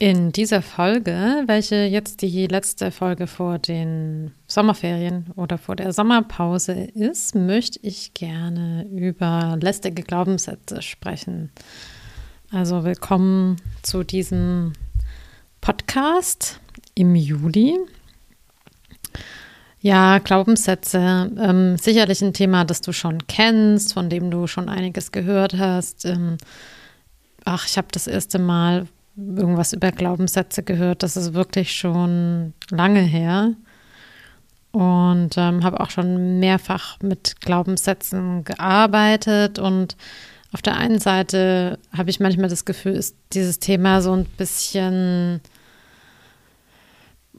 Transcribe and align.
In 0.00 0.32
dieser 0.32 0.60
Folge, 0.60 1.44
welche 1.46 1.76
jetzt 1.84 2.20
die 2.20 2.48
letzte 2.48 2.90
Folge 2.90 3.28
vor 3.28 3.60
den 3.60 4.32
Sommerferien 4.48 5.30
oder 5.36 5.56
vor 5.56 5.76
der 5.76 5.92
Sommerpause 5.92 6.72
ist, 6.72 7.36
möchte 7.36 7.78
ich 7.80 8.12
gerne 8.12 8.88
über 8.90 9.56
lästige 9.60 10.02
Glaubenssätze 10.02 10.82
sprechen. 10.82 11.52
Also 12.50 12.82
willkommen 12.82 13.56
zu 13.82 14.02
diesem 14.02 14.72
Podcast 15.60 16.58
im 16.96 17.14
Juli. 17.14 17.78
Ja, 19.80 20.18
Glaubenssätze, 20.18 21.30
ähm, 21.38 21.76
sicherlich 21.78 22.20
ein 22.20 22.32
Thema, 22.32 22.64
das 22.64 22.80
du 22.80 22.92
schon 22.92 23.28
kennst, 23.28 23.94
von 23.94 24.10
dem 24.10 24.32
du 24.32 24.48
schon 24.48 24.68
einiges 24.68 25.12
gehört 25.12 25.54
hast. 25.56 26.04
Ähm, 26.04 26.36
ach, 27.44 27.68
ich 27.68 27.78
habe 27.78 27.88
das 27.92 28.08
erste 28.08 28.40
Mal 28.40 28.88
irgendwas 29.16 29.72
über 29.72 29.92
Glaubenssätze 29.92 30.62
gehört. 30.62 31.02
Das 31.02 31.16
ist 31.16 31.34
wirklich 31.34 31.72
schon 31.72 32.54
lange 32.70 33.00
her. 33.00 33.52
Und 34.72 35.30
ähm, 35.36 35.62
habe 35.62 35.80
auch 35.80 35.90
schon 35.90 36.40
mehrfach 36.40 36.98
mit 37.00 37.40
Glaubenssätzen 37.40 38.42
gearbeitet. 38.44 39.58
Und 39.58 39.96
auf 40.52 40.62
der 40.62 40.76
einen 40.76 40.98
Seite 40.98 41.78
habe 41.96 42.10
ich 42.10 42.18
manchmal 42.18 42.48
das 42.48 42.64
Gefühl, 42.64 42.94
ist 42.94 43.16
dieses 43.32 43.60
Thema 43.60 44.02
so 44.02 44.12
ein 44.12 44.24
bisschen, 44.24 45.40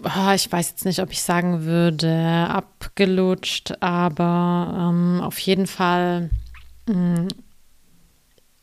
oh, 0.01 0.31
ich 0.33 0.49
weiß 0.49 0.69
jetzt 0.69 0.85
nicht, 0.85 0.99
ob 0.99 1.11
ich 1.11 1.21
sagen 1.21 1.63
würde, 1.63 2.47
abgelutscht, 2.49 3.73
aber 3.81 4.91
ähm, 4.91 5.21
auf 5.21 5.37
jeden 5.39 5.67
Fall 5.67 6.29
mh, 6.87 6.95
mm, 7.21 7.27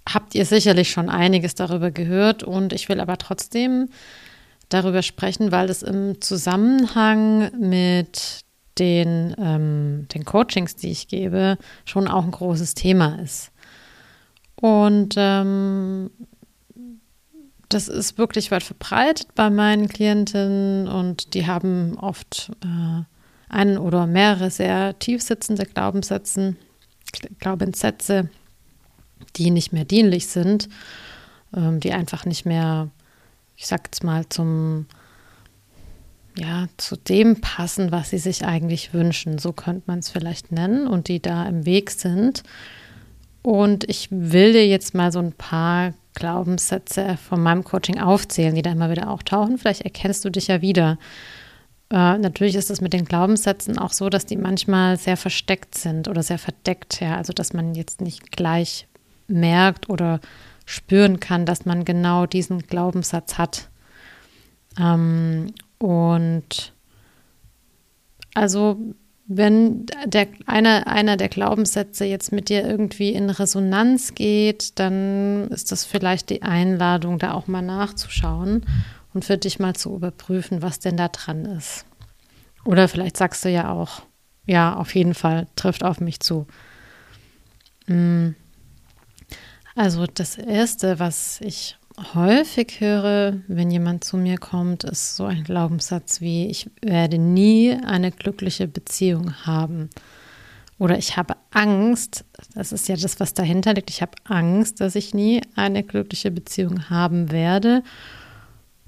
habt 0.08 0.34
ihr 0.34 0.44
sicherlich 0.44 0.90
schon 0.90 1.08
einiges 1.08 1.54
darüber 1.54 1.90
gehört 1.90 2.42
und 2.42 2.72
ich 2.72 2.88
will 2.88 3.00
aber 3.00 3.18
trotzdem 3.18 3.88
darüber 4.68 5.02
sprechen, 5.02 5.52
weil 5.52 5.68
es 5.68 5.82
im 5.82 6.20
Zusammenhang 6.20 7.50
mit 7.58 8.40
den, 8.78 9.34
ähm, 9.38 10.06
den 10.14 10.24
Coachings, 10.24 10.76
die 10.76 10.90
ich 10.90 11.08
gebe, 11.08 11.58
schon 11.84 12.08
auch 12.08 12.24
ein 12.24 12.30
großes 12.30 12.74
Thema 12.74 13.18
ist. 13.20 13.52
Und 14.56 15.14
ähm, 15.16 16.10
das 17.68 17.88
ist 17.88 18.18
wirklich 18.18 18.50
weit 18.50 18.62
verbreitet 18.62 19.34
bei 19.34 19.50
meinen 19.50 19.88
Klientinnen 19.88 20.88
und 20.88 21.34
die 21.34 21.46
haben 21.46 21.98
oft 21.98 22.52
äh, 22.62 23.02
einen 23.48 23.78
oder 23.78 24.06
mehrere 24.06 24.50
sehr 24.50 24.98
tief 24.98 25.22
sitzende 25.22 25.64
Glaubenssätze, 25.66 26.56
Glaubenssätze 27.38 28.30
die 29.36 29.50
nicht 29.50 29.72
mehr 29.72 29.84
dienlich 29.84 30.26
sind, 30.26 30.68
ähm, 31.54 31.80
die 31.80 31.92
einfach 31.92 32.24
nicht 32.24 32.44
mehr, 32.44 32.88
ich 33.56 33.66
sag 33.66 33.86
jetzt 33.86 34.04
mal, 34.04 34.28
zum, 34.28 34.86
ja, 36.36 36.68
zu 36.76 36.96
dem 36.96 37.40
passen, 37.40 37.92
was 37.92 38.10
sie 38.10 38.18
sich 38.18 38.44
eigentlich 38.44 38.94
wünschen. 38.94 39.38
So 39.38 39.52
könnte 39.52 39.84
man 39.86 40.00
es 40.00 40.10
vielleicht 40.10 40.52
nennen 40.52 40.86
und 40.86 41.08
die 41.08 41.20
da 41.20 41.46
im 41.46 41.66
Weg 41.66 41.90
sind. 41.90 42.42
Und 43.42 43.88
ich 43.88 44.08
will 44.10 44.52
dir 44.52 44.66
jetzt 44.66 44.94
mal 44.94 45.10
so 45.10 45.18
ein 45.18 45.32
paar 45.32 45.94
Glaubenssätze 46.14 47.16
von 47.16 47.42
meinem 47.42 47.64
Coaching 47.64 47.98
aufzählen, 47.98 48.54
die 48.54 48.62
da 48.62 48.72
immer 48.72 48.90
wieder 48.90 49.10
auftauchen. 49.10 49.58
Vielleicht 49.58 49.82
erkennst 49.82 50.24
du 50.24 50.30
dich 50.30 50.46
ja 50.46 50.60
wieder. 50.60 50.98
Äh, 51.90 52.18
natürlich 52.18 52.54
ist 52.54 52.70
es 52.70 52.80
mit 52.80 52.92
den 52.92 53.04
Glaubenssätzen 53.04 53.78
auch 53.78 53.92
so, 53.92 54.08
dass 54.08 54.26
die 54.26 54.36
manchmal 54.36 54.96
sehr 54.96 55.16
versteckt 55.16 55.76
sind 55.76 56.08
oder 56.08 56.22
sehr 56.22 56.38
verdeckt, 56.38 57.00
ja. 57.00 57.16
Also 57.16 57.32
dass 57.32 57.52
man 57.52 57.74
jetzt 57.74 58.00
nicht 58.00 58.30
gleich 58.30 58.86
merkt 59.28 59.88
oder 59.88 60.20
spüren 60.64 61.20
kann, 61.20 61.46
dass 61.46 61.64
man 61.64 61.84
genau 61.84 62.26
diesen 62.26 62.60
Glaubenssatz 62.66 63.38
hat. 63.38 63.68
Ähm, 64.78 65.52
und 65.78 66.72
also 68.34 68.78
wenn 69.26 69.86
der, 70.06 70.28
einer, 70.46 70.86
einer 70.86 71.16
der 71.16 71.28
Glaubenssätze 71.28 72.04
jetzt 72.04 72.32
mit 72.32 72.48
dir 72.48 72.64
irgendwie 72.66 73.10
in 73.10 73.30
Resonanz 73.30 74.14
geht, 74.14 74.78
dann 74.78 75.48
ist 75.48 75.72
das 75.72 75.84
vielleicht 75.84 76.30
die 76.30 76.42
Einladung, 76.42 77.18
da 77.18 77.32
auch 77.32 77.46
mal 77.46 77.62
nachzuschauen 77.62 78.64
und 79.14 79.24
für 79.24 79.38
dich 79.38 79.58
mal 79.58 79.74
zu 79.74 79.94
überprüfen, 79.94 80.62
was 80.62 80.80
denn 80.80 80.96
da 80.96 81.08
dran 81.08 81.44
ist. 81.44 81.84
Oder 82.64 82.88
vielleicht 82.88 83.16
sagst 83.16 83.44
du 83.44 83.50
ja 83.50 83.70
auch, 83.70 84.02
ja, 84.46 84.74
auf 84.74 84.94
jeden 84.94 85.14
Fall, 85.14 85.46
trifft 85.56 85.84
auf 85.84 86.00
mich 86.00 86.20
zu. 86.20 86.46
Mhm. 87.86 88.34
Also 89.74 90.06
das 90.06 90.36
Erste, 90.36 90.98
was 90.98 91.40
ich 91.40 91.78
häufig 92.14 92.80
höre, 92.80 93.38
wenn 93.48 93.70
jemand 93.70 94.04
zu 94.04 94.16
mir 94.16 94.38
kommt, 94.38 94.84
ist 94.84 95.16
so 95.16 95.24
ein 95.24 95.44
Glaubenssatz 95.44 96.20
wie, 96.20 96.46
ich 96.46 96.70
werde 96.80 97.18
nie 97.18 97.72
eine 97.72 98.10
glückliche 98.10 98.68
Beziehung 98.68 99.34
haben. 99.44 99.90
Oder 100.78 100.98
ich 100.98 101.16
habe 101.16 101.36
Angst, 101.52 102.24
das 102.54 102.72
ist 102.72 102.88
ja 102.88 102.96
das, 102.96 103.20
was 103.20 103.34
dahinter 103.34 103.74
liegt, 103.74 103.90
ich 103.90 104.02
habe 104.02 104.12
Angst, 104.24 104.80
dass 104.80 104.94
ich 104.94 105.14
nie 105.14 105.40
eine 105.54 105.82
glückliche 105.82 106.30
Beziehung 106.30 106.90
haben 106.90 107.30
werde. 107.30 107.82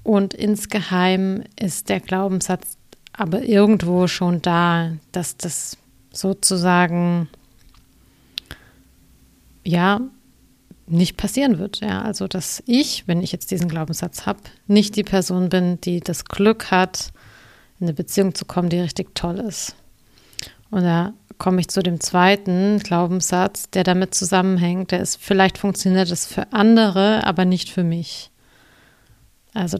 Und 0.03 0.33
insgeheim 0.33 1.43
ist 1.59 1.89
der 1.89 1.99
Glaubenssatz 1.99 2.77
aber 3.13 3.43
irgendwo 3.43 4.07
schon 4.07 4.41
da, 4.41 4.91
dass 5.13 5.37
das 5.37 5.77
sozusagen, 6.11 7.29
ja, 9.63 10.01
nicht 10.87 11.17
passieren 11.17 11.57
wird. 11.59 11.79
Ja, 11.81 12.01
also 12.01 12.27
dass 12.27 12.61
ich, 12.65 13.07
wenn 13.07 13.21
ich 13.21 13.31
jetzt 13.31 13.51
diesen 13.51 13.67
Glaubenssatz 13.67 14.25
habe, 14.25 14.39
nicht 14.67 14.95
die 14.95 15.03
Person 15.03 15.49
bin, 15.49 15.79
die 15.81 15.99
das 15.99 16.25
Glück 16.25 16.71
hat, 16.71 17.11
in 17.79 17.87
eine 17.87 17.93
Beziehung 17.93 18.35
zu 18.35 18.45
kommen, 18.45 18.69
die 18.69 18.79
richtig 18.79 19.15
toll 19.15 19.39
ist. 19.39 19.75
Und 20.69 20.83
da 20.83 21.13
komme 21.37 21.59
ich 21.59 21.67
zu 21.67 21.81
dem 21.81 21.99
zweiten 21.99 22.79
Glaubenssatz, 22.79 23.69
der 23.69 23.83
damit 23.83 24.15
zusammenhängt. 24.15 24.91
Der 24.91 25.01
ist, 25.01 25.17
vielleicht 25.17 25.57
funktioniert 25.57 26.09
es 26.11 26.25
für 26.25 26.53
andere, 26.53 27.25
aber 27.25 27.45
nicht 27.45 27.69
für 27.69 27.83
mich. 27.83 28.31
Also 29.53 29.79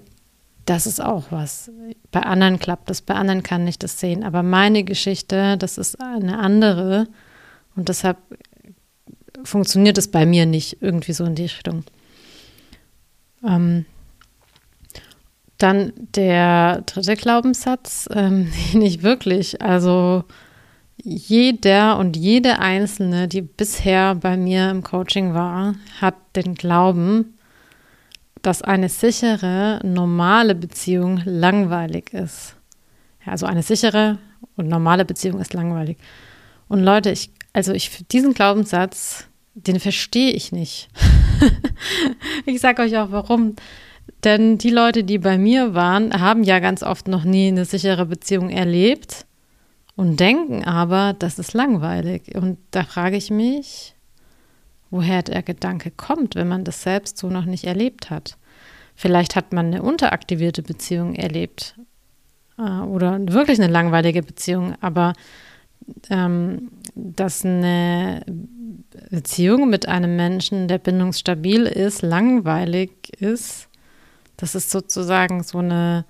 das 0.66 0.88
ist 0.88 1.02
auch 1.02 1.26
was. 1.30 1.72
Bei 2.12 2.22
anderen 2.22 2.60
klappt 2.60 2.90
das, 2.90 3.02
bei 3.02 3.14
anderen 3.14 3.44
kann 3.44 3.68
ich 3.68 3.78
das 3.80 4.00
sehen. 4.00 4.24
Aber 4.24 4.44
meine 4.44 4.84
Geschichte, 4.84 5.58
das 5.58 5.78
ist 5.78 6.02
eine 6.02 6.40
andere. 6.40 7.08
Und 7.76 7.90
deshalb 7.90 8.18
funktioniert 9.44 9.98
es 9.98 10.10
bei 10.10 10.26
mir 10.26 10.46
nicht 10.46 10.82
irgendwie 10.82 11.14
so 11.14 11.26
in 11.26 11.36
die 11.36 11.44
Richtung. 11.44 11.84
Ähm, 13.46 13.86
dann 15.58 15.94
der 16.16 16.82
dritte 16.82 17.16
Glaubenssatz, 17.16 18.10
ähm, 18.12 18.52
den 18.74 18.82
ich 18.82 19.04
wirklich, 19.04 19.62
also 19.62 20.24
jeder 21.04 21.98
und 21.98 22.18
jede 22.18 22.60
Einzelne, 22.60 23.28
die 23.28 23.42
bisher 23.42 24.16
bei 24.16 24.38
mir 24.38 24.70
im 24.72 24.82
Coaching 24.82 25.34
war, 25.34 25.76
hat 26.02 26.16
den 26.36 26.56
Glauben, 26.56 27.36
dass 28.42 28.62
eine 28.62 28.90
sichere, 28.90 29.80
normale 29.84 30.56
Beziehung 30.56 31.22
langweilig 31.26 32.14
ist. 32.14 32.56
Ja, 33.26 33.34
also 33.34 33.46
eine 33.46 33.64
sichere 33.64 34.20
und 34.56 34.68
normale 34.68 35.06
Beziehung 35.06 35.40
ist 35.40 35.54
langweilig. 35.54 35.98
Und 36.68 36.82
Leute, 36.82 37.12
ich, 37.12 37.32
also 37.56 37.72
ich, 37.72 38.06
diesen 38.12 38.34
Glaubenssatz, 38.34 39.28
den 39.54 39.80
verstehe 39.80 40.32
ich 40.32 40.52
nicht. 40.52 40.90
ich 42.46 42.60
sage 42.60 42.82
euch 42.82 42.98
auch 42.98 43.12
warum. 43.12 43.56
Denn 44.26 44.58
die 44.58 44.70
Leute, 44.70 45.06
die 45.06 45.20
bei 45.20 45.38
mir 45.38 45.74
waren, 45.74 46.20
haben 46.20 46.44
ja 46.44 46.60
ganz 46.60 46.84
oft 46.84 47.08
noch 47.08 47.24
nie 47.24 47.48
eine 47.48 47.64
sichere 47.64 48.06
Beziehung 48.06 48.50
erlebt 48.50 49.26
und 49.96 50.20
denken 50.20 50.66
aber, 50.66 51.16
das 51.18 51.40
ist 51.40 51.54
langweilig. 51.54 52.36
Und 52.36 52.58
da 52.72 52.84
frage 52.84 53.16
ich 53.16 53.32
mich, 53.32 53.96
woher 54.92 55.24
der 55.24 55.42
Gedanke 55.42 55.92
kommt, 55.92 56.36
wenn 56.36 56.50
man 56.50 56.66
das 56.66 56.84
selbst 56.84 57.18
so 57.18 57.30
noch 57.30 57.46
nicht 57.46 57.64
erlebt 57.64 58.10
hat. 58.10 58.36
Vielleicht 58.96 59.38
hat 59.38 59.54
man 59.54 59.68
eine 59.68 59.82
unteraktivierte 59.82 60.62
Beziehung 60.62 61.16
erlebt 61.16 61.76
äh, 62.58 62.82
oder 62.82 63.18
wirklich 63.32 63.62
eine 63.62 63.72
langweilige 63.72 64.24
Beziehung, 64.24 64.76
aber 64.82 65.14
ähm, 66.10 66.72
dass 66.96 67.46
eine 67.46 68.26
Beziehung 69.10 69.70
mit 69.70 69.88
einem 69.88 70.16
Menschen, 70.16 70.68
der 70.68 70.78
bindungsstabil 70.78 71.64
ist, 71.64 72.02
langweilig 72.02 72.92
ist, 73.20 73.70
das 74.38 74.56
ist 74.56 74.72
sozusagen 74.72 75.44
so 75.44 75.60
eine, 75.60 76.06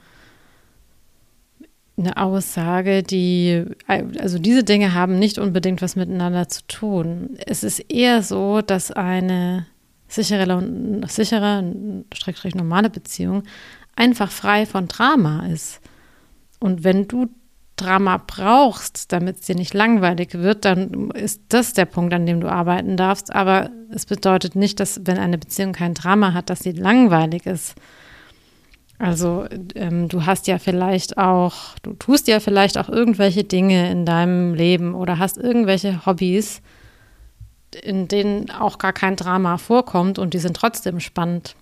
eine 1.97 2.17
Aussage, 2.17 3.03
die, 3.03 3.65
also 3.87 4.39
diese 4.39 4.63
Dinge 4.63 4.93
haben 4.93 5.19
nicht 5.19 5.37
unbedingt 5.37 5.81
was 5.81 5.95
miteinander 5.95 6.47
zu 6.47 6.65
tun. 6.67 7.37
Es 7.45 7.63
ist 7.63 7.79
eher 7.79 8.23
so, 8.23 8.61
dass 8.61 8.91
eine 8.91 9.67
sichere, 10.07 11.01
sichere, 11.07 11.63
normale 12.55 12.89
Beziehung 12.89 13.43
einfach 13.95 14.31
frei 14.31 14.65
von 14.65 14.87
Drama 14.87 15.47
ist. 15.47 15.81
Und 16.59 16.83
wenn 16.83 17.07
du 17.07 17.29
Drama 17.75 18.21
brauchst, 18.25 19.11
damit 19.11 19.37
es 19.37 19.45
dir 19.47 19.55
nicht 19.55 19.73
langweilig 19.73 20.33
wird, 20.33 20.63
dann 20.63 21.11
ist 21.11 21.41
das 21.49 21.73
der 21.73 21.85
Punkt, 21.85 22.13
an 22.13 22.25
dem 22.25 22.39
du 22.39 22.49
arbeiten 22.49 22.95
darfst. 22.95 23.35
Aber 23.35 23.69
es 23.89 24.05
bedeutet 24.05 24.55
nicht, 24.55 24.79
dass 24.79 25.01
wenn 25.03 25.17
eine 25.17 25.37
Beziehung 25.37 25.73
kein 25.73 25.93
Drama 25.93 26.33
hat, 26.33 26.49
dass 26.49 26.59
sie 26.59 26.71
langweilig 26.71 27.45
ist. 27.45 27.75
Also 28.97 29.45
ähm, 29.75 30.07
du 30.07 30.25
hast 30.25 30.47
ja 30.47 30.57
vielleicht 30.57 31.17
auch, 31.17 31.75
du 31.83 31.93
tust 31.93 32.27
ja 32.29 32.39
vielleicht 32.39 32.77
auch 32.77 32.87
irgendwelche 32.87 33.43
Dinge 33.43 33.91
in 33.91 34.05
deinem 34.05 34.53
Leben 34.53 34.95
oder 34.95 35.19
hast 35.19 35.37
irgendwelche 35.37 36.05
Hobbys, 36.05 36.61
in 37.83 38.07
denen 38.07 38.51
auch 38.51 38.77
gar 38.77 38.93
kein 38.93 39.17
Drama 39.17 39.57
vorkommt 39.57 40.17
und 40.17 40.33
die 40.33 40.39
sind 40.39 40.55
trotzdem 40.55 41.01
spannend. 41.01 41.55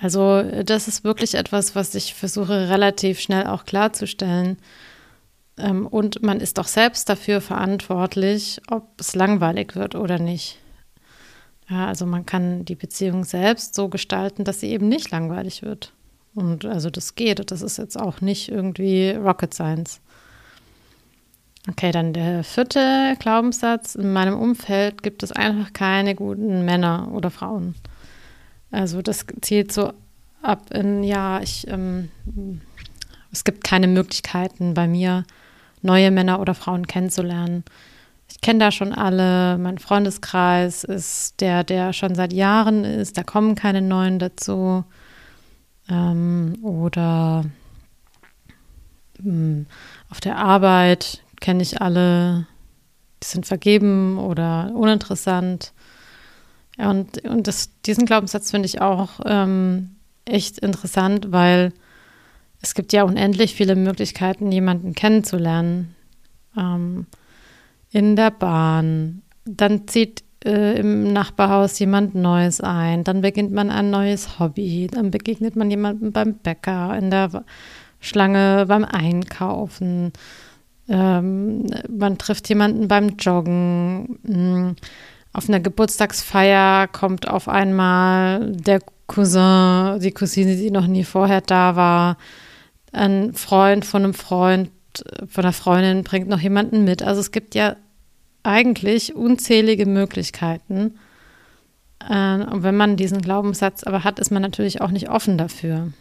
Also 0.00 0.42
das 0.42 0.88
ist 0.88 1.04
wirklich 1.04 1.34
etwas, 1.34 1.74
was 1.76 1.94
ich 1.94 2.14
versuche 2.14 2.70
relativ 2.70 3.20
schnell 3.20 3.46
auch 3.46 3.64
klarzustellen. 3.64 4.56
Ähm, 5.58 5.86
und 5.86 6.22
man 6.22 6.40
ist 6.40 6.58
doch 6.58 6.66
selbst 6.66 7.08
dafür 7.08 7.40
verantwortlich, 7.40 8.60
ob 8.68 8.88
es 8.98 9.14
langweilig 9.14 9.76
wird 9.76 9.94
oder 9.94 10.18
nicht. 10.18 10.58
Ja, 11.68 11.86
also 11.86 12.06
man 12.06 12.26
kann 12.26 12.64
die 12.64 12.74
Beziehung 12.74 13.24
selbst 13.24 13.74
so 13.74 13.88
gestalten, 13.88 14.44
dass 14.44 14.60
sie 14.60 14.70
eben 14.70 14.88
nicht 14.88 15.10
langweilig 15.10 15.62
wird. 15.62 15.92
Und 16.34 16.64
also 16.64 16.90
das 16.90 17.14
geht. 17.14 17.50
Das 17.50 17.60
ist 17.60 17.76
jetzt 17.76 17.98
auch 18.00 18.20
nicht 18.20 18.48
irgendwie 18.48 19.10
Rocket 19.10 19.52
Science. 19.52 20.00
Okay, 21.68 21.92
dann 21.92 22.14
der 22.14 22.42
vierte 22.42 23.16
Glaubenssatz. 23.18 23.96
In 23.96 24.12
meinem 24.12 24.38
Umfeld 24.38 25.02
gibt 25.02 25.22
es 25.22 25.30
einfach 25.30 25.72
keine 25.74 26.14
guten 26.14 26.64
Männer 26.64 27.10
oder 27.12 27.30
Frauen. 27.30 27.74
Also 28.70 29.02
das 29.02 29.26
zielt 29.40 29.72
so 29.72 29.92
ab 30.42 30.70
in, 30.72 31.02
ja, 31.02 31.40
ich, 31.40 31.66
ähm, 31.68 32.10
es 33.32 33.44
gibt 33.44 33.64
keine 33.64 33.88
Möglichkeiten 33.88 34.74
bei 34.74 34.86
mir, 34.86 35.24
neue 35.82 36.10
Männer 36.10 36.40
oder 36.40 36.54
Frauen 36.54 36.86
kennenzulernen. 36.86 37.64
Ich 38.28 38.40
kenne 38.40 38.60
da 38.60 38.70
schon 38.70 38.92
alle, 38.92 39.58
mein 39.58 39.78
Freundeskreis 39.78 40.84
ist 40.84 41.40
der, 41.40 41.64
der 41.64 41.92
schon 41.92 42.14
seit 42.14 42.32
Jahren 42.32 42.84
ist, 42.84 43.18
da 43.18 43.22
kommen 43.22 43.54
keine 43.54 43.82
neuen 43.82 44.18
dazu. 44.18 44.84
Ähm, 45.88 46.56
oder 46.62 47.44
mh, 49.18 49.24
hm, 49.24 49.66
auf 50.10 50.20
der 50.20 50.36
Arbeit 50.36 51.22
kenne 51.40 51.62
ich 51.62 51.80
alle, 51.80 52.46
die 53.22 53.26
sind 53.26 53.46
vergeben 53.46 54.18
oder 54.18 54.70
uninteressant. 54.74 55.72
Und 56.78 57.24
und 57.24 57.46
das, 57.46 57.70
diesen 57.82 58.06
Glaubenssatz 58.06 58.50
finde 58.50 58.66
ich 58.66 58.80
auch 58.80 59.20
ähm, 59.24 59.96
echt 60.24 60.58
interessant, 60.58 61.32
weil 61.32 61.72
es 62.62 62.74
gibt 62.74 62.92
ja 62.92 63.04
unendlich 63.04 63.54
viele 63.54 63.74
Möglichkeiten, 63.74 64.52
jemanden 64.52 64.94
kennenzulernen. 64.94 65.94
Ähm, 66.56 67.06
in 67.90 68.16
der 68.16 68.30
Bahn, 68.30 69.22
dann 69.44 69.88
zieht 69.88 70.22
äh, 70.44 70.78
im 70.78 71.12
Nachbarhaus 71.12 71.78
jemand 71.78 72.14
Neues 72.14 72.60
ein, 72.60 73.04
dann 73.04 73.20
beginnt 73.20 73.52
man 73.52 73.70
ein 73.70 73.90
neues 73.90 74.38
Hobby, 74.38 74.88
dann 74.90 75.10
begegnet 75.10 75.56
man 75.56 75.70
jemandem 75.70 76.12
beim 76.12 76.34
Bäcker, 76.34 76.96
in 76.96 77.10
der 77.10 77.44
Schlange 78.00 78.66
beim 78.66 78.84
Einkaufen, 78.84 80.12
ähm, 80.90 81.66
man 81.88 82.18
trifft 82.18 82.48
jemanden 82.48 82.88
beim 82.88 83.10
Joggen. 83.10 84.18
Mh, 84.24 84.34
hm, 84.34 84.76
auf 85.32 85.48
einer 85.48 85.60
Geburtstagsfeier 85.60 86.88
kommt 86.88 87.28
auf 87.28 87.48
einmal 87.48 88.52
der 88.52 88.80
Cousin, 89.06 90.00
die 90.00 90.12
Cousine, 90.12 90.56
die 90.56 90.70
noch 90.70 90.86
nie 90.86 91.04
vorher 91.04 91.40
da 91.40 91.76
war, 91.76 92.16
ein 92.92 93.34
Freund 93.34 93.84
von 93.84 94.04
einem 94.04 94.14
Freund, 94.14 94.70
von 95.28 95.44
einer 95.44 95.52
Freundin 95.52 96.02
bringt 96.02 96.28
noch 96.28 96.40
jemanden 96.40 96.84
mit. 96.84 97.02
Also 97.02 97.20
es 97.20 97.30
gibt 97.30 97.54
ja 97.54 97.76
eigentlich 98.42 99.14
unzählige 99.14 99.86
Möglichkeiten. 99.86 100.98
Äh, 102.08 102.34
und 102.44 102.62
wenn 102.62 102.76
man 102.76 102.96
diesen 102.96 103.20
Glaubenssatz 103.20 103.84
aber 103.84 104.04
hat, 104.04 104.18
ist 104.18 104.30
man 104.30 104.42
natürlich 104.42 104.80
auch 104.80 104.90
nicht 104.90 105.10
offen 105.10 105.38
dafür. 105.38 105.92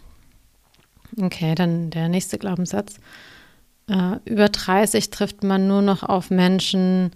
Okay, 1.21 1.55
dann 1.55 1.89
der 1.89 2.09
nächste 2.09 2.37
Glaubenssatz. 2.37 2.97
Äh, 3.87 4.17
über 4.25 4.49
30 4.49 5.09
trifft 5.09 5.43
man 5.43 5.67
nur 5.67 5.81
noch 5.81 6.03
auf 6.03 6.29
Menschen, 6.29 7.11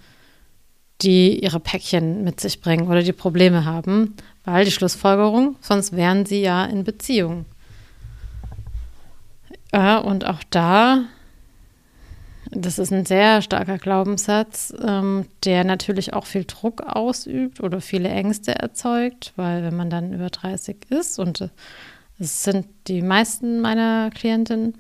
ihre 1.10 1.60
Päckchen 1.60 2.24
mit 2.24 2.40
sich 2.40 2.62
bringen 2.62 2.88
oder 2.88 3.04
die 3.04 3.14
Probleme 3.14 3.66
haben, 3.66 4.16
weil 4.46 4.66
die 4.66 4.72
Schlussfolgerung, 4.72 5.56
sonst 5.62 5.96
wären 5.96 6.26
sie 6.26 6.42
ja 6.42 6.66
in 6.66 6.84
Beziehung. 6.84 7.46
Ja, 9.74 9.98
und 9.98 10.26
auch 10.26 10.44
da, 10.50 11.06
das 12.52 12.78
ist 12.78 12.94
ein 12.94 13.06
sehr 13.06 13.42
starker 13.42 13.78
Glaubenssatz, 13.78 14.74
ähm, 14.86 15.26
der 15.44 15.64
natürlich 15.64 16.14
auch 16.14 16.26
viel 16.26 16.46
Druck 16.46 16.82
ausübt 16.82 17.60
oder 17.60 17.82
viele 17.82 18.10
Ängste 18.10 18.56
erzeugt, 18.56 19.34
weil 19.36 19.64
wenn 19.64 19.76
man 19.76 19.90
dann 19.90 20.14
über 20.14 20.30
30 20.30 20.78
ist 20.90 21.18
und 21.18 21.42
äh, 21.42 21.50
es 22.20 22.44
sind 22.44 22.68
die 22.88 23.02
meisten 23.02 23.62
meiner 23.62 24.12
Klientinnen, 24.12 24.76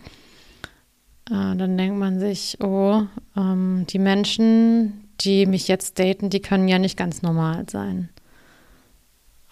äh, 1.29 1.55
dann 1.55 1.77
denkt 1.77 1.97
man 1.97 2.19
sich, 2.19 2.57
oh, 2.61 3.03
ähm, 3.35 3.85
die 3.89 3.99
Menschen, 3.99 5.02
die 5.21 5.45
mich 5.45 5.67
jetzt 5.67 5.99
daten, 5.99 6.29
die 6.29 6.41
können 6.41 6.67
ja 6.67 6.79
nicht 6.79 6.97
ganz 6.97 7.21
normal 7.21 7.65
sein. 7.69 8.09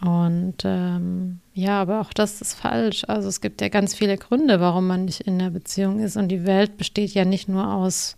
Und 0.02 0.56
ähm, 0.64 1.40
ja, 1.54 1.82
aber 1.82 2.02
auch 2.02 2.12
das 2.12 2.42
ist 2.42 2.56
falsch. 2.56 3.04
Also 3.08 3.30
es 3.30 3.40
gibt 3.40 3.62
ja 3.62 3.70
ganz 3.70 3.94
viele 3.94 4.18
Gründe, 4.18 4.60
warum 4.60 4.88
man 4.88 5.06
nicht 5.06 5.22
in 5.22 5.38
der 5.38 5.52
Beziehung 5.52 6.00
ist. 6.00 6.18
Und 6.18 6.30
die 6.30 6.46
Welt 6.46 6.78
besteht 6.78 7.14
ja 7.14 7.24
nicht 7.24 7.48
nur 7.48 7.72
aus 7.72 8.18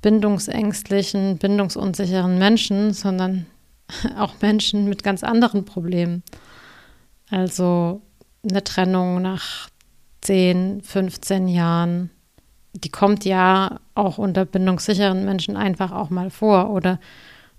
bindungsängstlichen, 0.00 1.38
bindungsunsicheren 1.38 2.38
Menschen, 2.38 2.92
sondern 2.92 3.46
auch 4.18 4.34
Menschen 4.40 4.88
mit 4.88 5.02
ganz 5.02 5.24
anderen 5.24 5.64
Problemen. 5.64 6.22
Also 7.30 8.00
eine 8.48 8.62
Trennung 8.62 9.22
nach 9.22 9.68
10, 10.20 10.82
15 10.82 11.48
Jahren 11.48 12.10
die 12.72 12.90
kommt 12.90 13.24
ja 13.24 13.80
auch 13.94 14.18
unter 14.18 14.44
bindungssicheren 14.44 15.24
Menschen 15.24 15.56
einfach 15.56 15.92
auch 15.92 16.10
mal 16.10 16.30
vor. 16.30 16.70
Oder 16.70 16.98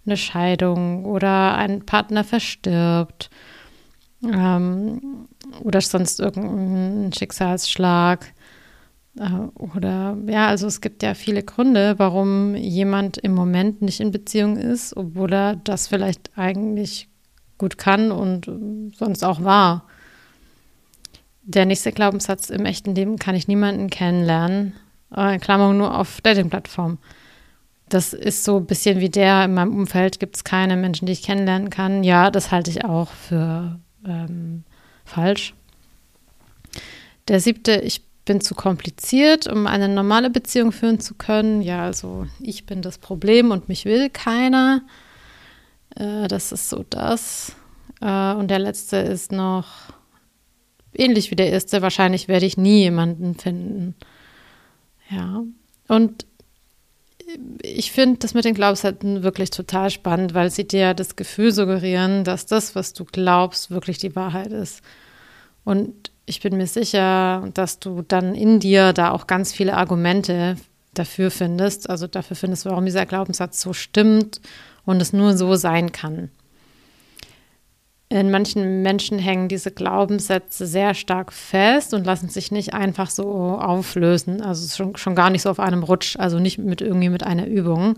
eine 0.05 0.17
Scheidung 0.17 1.05
oder 1.05 1.55
ein 1.55 1.85
Partner 1.85 2.23
verstirbt 2.23 3.29
ähm, 4.23 5.27
oder 5.63 5.81
sonst 5.81 6.19
irgendein 6.19 7.13
Schicksalsschlag. 7.13 8.33
Äh, 9.17 9.29
oder 9.55 10.17
ja, 10.27 10.47
also 10.47 10.67
es 10.67 10.81
gibt 10.81 11.03
ja 11.03 11.13
viele 11.13 11.43
Gründe, 11.43 11.95
warum 11.97 12.55
jemand 12.55 13.17
im 13.17 13.33
Moment 13.33 13.81
nicht 13.81 13.99
in 13.99 14.11
Beziehung 14.11 14.57
ist, 14.57 14.95
obwohl 14.95 15.33
er 15.33 15.55
das 15.57 15.87
vielleicht 15.87 16.31
eigentlich 16.37 17.07
gut 17.57 17.77
kann 17.77 18.11
und 18.11 18.49
sonst 18.95 19.23
auch 19.23 19.43
war. 19.43 19.85
Der 21.43 21.65
nächste 21.65 21.91
Glaubenssatz, 21.91 22.49
im 22.49 22.65
echten 22.65 22.95
Leben 22.95 23.17
kann 23.17 23.35
ich 23.35 23.47
niemanden 23.47 23.89
kennenlernen, 23.89 24.73
äh, 25.15 25.37
Klammer 25.39 25.73
nur 25.73 25.97
auf 25.97 26.21
Dating-Plattformen. 26.21 26.99
Das 27.89 28.13
ist 28.13 28.45
so 28.45 28.57
ein 28.57 28.65
bisschen 28.65 28.99
wie 29.01 29.09
der, 29.09 29.45
in 29.45 29.53
meinem 29.53 29.75
Umfeld 29.75 30.19
gibt 30.19 30.37
es 30.37 30.43
keine 30.43 30.77
Menschen, 30.77 31.05
die 31.05 31.11
ich 31.11 31.23
kennenlernen 31.23 31.69
kann. 31.69 32.03
Ja, 32.03 32.31
das 32.31 32.51
halte 32.51 32.71
ich 32.71 32.85
auch 32.85 33.09
für 33.09 33.79
ähm, 34.07 34.63
falsch. 35.03 35.53
Der 37.27 37.39
siebte, 37.41 37.81
ich 37.81 38.01
bin 38.25 38.39
zu 38.39 38.55
kompliziert, 38.55 39.47
um 39.47 39.67
eine 39.67 39.89
normale 39.89 40.29
Beziehung 40.29 40.71
führen 40.71 40.99
zu 40.99 41.15
können. 41.15 41.61
Ja, 41.61 41.83
also 41.83 42.27
ich 42.39 42.65
bin 42.65 42.81
das 42.81 42.97
Problem 42.97 43.51
und 43.51 43.67
mich 43.67 43.85
will 43.85 44.09
keiner. 44.09 44.83
Äh, 45.95 46.27
das 46.27 46.51
ist 46.51 46.69
so 46.69 46.85
das. 46.89 47.55
Äh, 47.99 48.33
und 48.33 48.49
der 48.49 48.59
letzte 48.59 48.97
ist 48.97 49.31
noch 49.31 49.67
ähnlich 50.93 51.31
wie 51.31 51.35
der 51.35 51.49
erste. 51.49 51.81
Wahrscheinlich 51.81 52.27
werde 52.27 52.45
ich 52.45 52.57
nie 52.57 52.79
jemanden 52.79 53.35
finden. 53.35 53.95
Ja, 55.11 55.43
und 55.87 56.25
ich 57.61 57.91
finde 57.91 58.19
das 58.19 58.33
mit 58.33 58.45
den 58.45 58.55
Glaubenssätzen 58.55 59.23
wirklich 59.23 59.51
total 59.51 59.89
spannend, 59.89 60.33
weil 60.33 60.49
sie 60.49 60.67
dir 60.67 60.93
das 60.93 61.15
Gefühl 61.15 61.51
suggerieren, 61.51 62.23
dass 62.23 62.45
das, 62.45 62.75
was 62.75 62.93
du 62.93 63.05
glaubst, 63.05 63.71
wirklich 63.71 63.97
die 63.97 64.15
Wahrheit 64.15 64.51
ist. 64.51 64.81
Und 65.63 66.11
ich 66.25 66.41
bin 66.41 66.57
mir 66.57 66.67
sicher, 66.67 67.47
dass 67.53 67.79
du 67.79 68.01
dann 68.01 68.35
in 68.35 68.59
dir 68.59 68.93
da 68.93 69.11
auch 69.11 69.27
ganz 69.27 69.53
viele 69.53 69.75
Argumente 69.75 70.55
dafür 70.93 71.31
findest, 71.31 71.89
also 71.89 72.07
dafür 72.07 72.35
findest, 72.35 72.65
warum 72.65 72.85
dieser 72.85 73.05
Glaubenssatz 73.05 73.61
so 73.61 73.73
stimmt 73.73 74.41
und 74.85 75.01
es 75.01 75.13
nur 75.13 75.37
so 75.37 75.55
sein 75.55 75.91
kann 75.91 76.31
in 78.11 78.29
manchen 78.29 78.81
Menschen 78.81 79.19
hängen 79.19 79.47
diese 79.47 79.71
Glaubenssätze 79.71 80.67
sehr 80.67 80.93
stark 80.93 81.31
fest 81.31 81.93
und 81.93 82.05
lassen 82.05 82.27
sich 82.27 82.51
nicht 82.51 82.73
einfach 82.73 83.09
so 83.09 83.57
auflösen. 83.57 84.41
Also 84.41 84.67
schon, 84.75 84.97
schon 84.97 85.15
gar 85.15 85.29
nicht 85.29 85.43
so 85.43 85.49
auf 85.49 85.61
einem 85.61 85.83
Rutsch, 85.83 86.17
also 86.17 86.37
nicht 86.37 86.57
mit 86.57 86.81
irgendwie 86.81 87.07
mit 87.07 87.23
einer 87.23 87.47
Übung. 87.47 87.95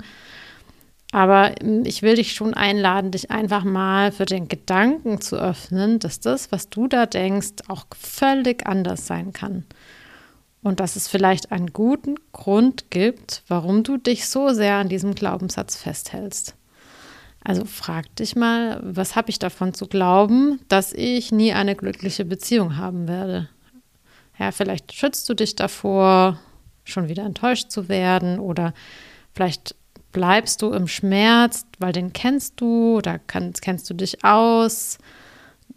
Aber 1.12 1.60
ähm, 1.62 1.82
ich 1.86 2.03
will 2.03 2.15
dich 2.15 2.34
schon 2.34 2.53
einladen, 2.53 3.10
dich 3.10 3.32
einfach 3.32 3.63
mal 3.63 4.12
für 4.12 4.25
den 4.25 4.48
Gedanken 4.48 5.20
zu 5.20 5.36
öffnen, 5.36 5.98
dass 5.98 6.20
das, 6.20 6.51
was 6.51 6.70
du 6.70 6.88
da 6.88 7.08
denkst, 7.08 7.63
auch 7.67 7.86
völlig 8.00 8.67
anders 8.67 9.08
sein 9.08 9.34
kann. 9.34 9.65
Und 10.62 10.79
dass 10.79 10.96
es 10.96 11.08
vielleicht 11.08 11.51
einen 11.51 11.74
guten 11.74 12.15
Grund 12.34 12.91
gibt, 12.91 13.41
warum 13.48 13.82
du 13.82 13.98
dich 13.98 14.27
so 14.27 14.53
sehr 14.53 14.75
an 14.75 14.89
diesem 14.89 15.15
Glaubenssatz 15.15 15.75
festhältst. 15.75 16.55
Also 17.43 17.65
frag 17.65 18.15
dich 18.15 18.35
mal, 18.35 18.79
was 18.83 19.15
habe 19.15 19.29
ich 19.29 19.38
davon 19.38 19.73
zu 19.73 19.88
glauben, 19.88 20.62
dass 20.69 20.93
ich 20.93 21.31
nie 21.31 21.53
eine 21.53 21.75
glückliche 21.75 22.23
Beziehung 22.23 22.77
haben 22.77 23.07
werde? 23.07 23.50
Ja, 24.39 24.51
vielleicht 24.51 24.93
schützt 24.93 25.27
du 25.29 25.33
dich 25.33 25.55
davor, 25.55 26.39
schon 26.85 27.09
wieder 27.09 27.23
enttäuscht 27.23 27.69
zu 27.69 27.89
werden 27.89 28.39
oder 28.39 28.73
vielleicht 29.33 29.75
bleibst 30.12 30.62
du 30.62 30.71
im 30.71 30.88
Schmerz, 30.88 31.65
weil 31.79 31.91
den 31.91 32.13
kennst 32.13 32.62
du 32.62 33.01
kann, 33.27 33.53
kennst 33.53 33.89
du 33.89 33.93
dich 33.93 34.23
aus. 34.23 34.97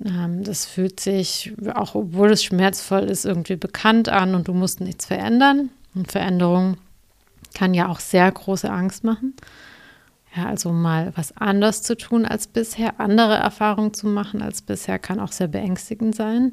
Ähm, 0.04 0.44
das 0.44 0.66
fühlt 0.66 1.00
sich, 1.00 1.52
auch 1.74 1.94
obwohl 1.94 2.30
es 2.30 2.44
schmerzvoll 2.44 3.04
ist, 3.04 3.24
irgendwie 3.24 3.56
bekannt 3.56 4.08
an 4.08 4.34
und 4.34 4.48
du 4.48 4.54
musst 4.54 4.80
nichts 4.80 5.06
verändern. 5.06 5.70
Und 5.94 6.12
Veränderung 6.12 6.76
kann 7.54 7.74
ja 7.74 7.88
auch 7.88 8.00
sehr 8.00 8.30
große 8.30 8.70
Angst 8.70 9.02
machen. 9.02 9.34
Ja, 10.36 10.46
also 10.46 10.70
mal 10.70 11.12
was 11.16 11.36
anders 11.36 11.82
zu 11.82 11.96
tun 11.96 12.26
als 12.26 12.46
bisher, 12.46 13.00
andere 13.00 13.34
Erfahrungen 13.34 13.94
zu 13.94 14.06
machen 14.06 14.42
als 14.42 14.60
bisher, 14.60 14.98
kann 14.98 15.18
auch 15.18 15.32
sehr 15.32 15.48
beängstigend 15.48 16.14
sein. 16.14 16.52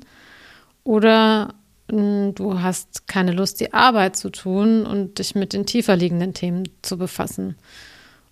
Oder 0.83 1.55
hm, 1.89 2.33
du 2.35 2.61
hast 2.61 3.07
keine 3.07 3.33
Lust, 3.33 3.59
die 3.59 3.73
Arbeit 3.73 4.15
zu 4.15 4.29
tun 4.29 4.85
und 4.85 5.19
dich 5.19 5.35
mit 5.35 5.53
den 5.53 5.65
tiefer 5.65 5.95
liegenden 5.97 6.33
Themen 6.33 6.69
zu 6.81 6.97
befassen. 6.97 7.57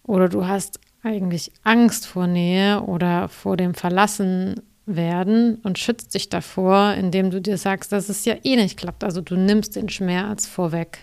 Oder 0.03 0.29
du 0.29 0.47
hast 0.47 0.79
eigentlich 1.03 1.51
Angst 1.63 2.07
vor 2.07 2.27
Nähe 2.27 2.81
oder 2.81 3.27
vor 3.27 3.57
dem 3.57 3.73
Verlassen 3.73 4.61
werden 4.85 5.55
und 5.63 5.79
schützt 5.79 6.13
dich 6.13 6.29
davor, 6.29 6.93
indem 6.93 7.29
du 7.29 7.41
dir 7.41 7.57
sagst, 7.57 7.91
dass 7.91 8.09
es 8.09 8.25
ja 8.25 8.35
eh 8.43 8.55
nicht 8.55 8.77
klappt. 8.77 9.03
Also 9.03 9.21
du 9.21 9.35
nimmst 9.35 9.75
den 9.75 9.89
Schmerz 9.89 10.47
vorweg. 10.47 10.99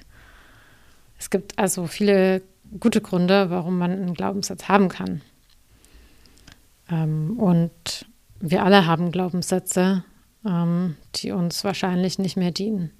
Es 1.18 1.30
gibt 1.30 1.58
also 1.58 1.86
viele 1.86 2.42
gute 2.80 3.00
Gründe, 3.00 3.50
warum 3.50 3.78
man 3.78 3.92
einen 3.92 4.14
Glaubenssatz 4.14 4.68
haben 4.68 4.88
kann. 4.88 5.22
Ähm, 6.90 7.38
und 7.38 8.06
wir 8.40 8.64
alle 8.64 8.86
haben 8.86 9.12
Glaubenssätze, 9.12 10.04
ähm, 10.46 10.96
die 11.16 11.32
uns 11.32 11.64
wahrscheinlich 11.64 12.18
nicht 12.18 12.36
mehr 12.36 12.50
dienen. 12.50 12.92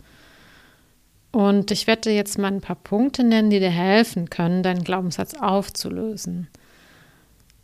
Und 1.30 1.70
ich 1.70 1.86
werde 1.86 2.10
jetzt 2.10 2.38
mal 2.38 2.52
ein 2.52 2.60
paar 2.60 2.76
Punkte 2.76 3.22
nennen, 3.22 3.50
die 3.50 3.60
dir 3.60 3.70
helfen 3.70 4.30
können, 4.30 4.62
deinen 4.62 4.82
Glaubenssatz 4.82 5.34
aufzulösen. 5.34 6.48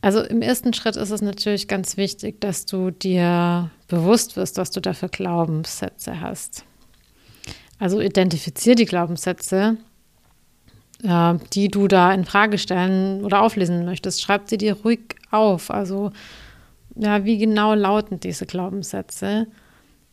Also 0.03 0.21
im 0.21 0.43
ersten 0.43 0.75
Schritt 0.75 0.97
ist 0.97 1.11
es 1.11 1.23
natürlich 1.23 1.67
ganz 1.67 1.97
wichtig, 1.97 2.39
dass 2.41 2.67
du 2.67 2.91
dir 2.91 3.71
bewusst 3.89 4.37
wirst, 4.37 4.59
was 4.59 4.71
du 4.71 4.81
da 4.81 4.93
für 4.93 5.09
Glaubenssätze 5.09 6.21
hast. 6.21 6.67
Also 7.79 8.01
identifiziere 8.01 8.77
die 8.77 8.85
Glaubenssätze, 8.85 9.79
äh, 11.03 11.35
die 11.53 11.69
du 11.69 11.89
da 11.89 12.13
in 12.13 12.25
Frage 12.25 12.59
stellen 12.59 13.25
oder 13.25 13.43
auflesen 13.43 13.85
möchtest. 13.85 14.23
Schreib 14.23 14.49
sie 14.49 14.59
dir 14.59 14.75
ruhig 14.85 15.17
auf. 15.31 15.71
Also 15.71 16.13
ja, 16.95 17.25
wie 17.25 17.39
genau 17.39 17.75
lauten 17.75 18.21
diese 18.21 18.47
Glaubenssätze? 18.47 19.47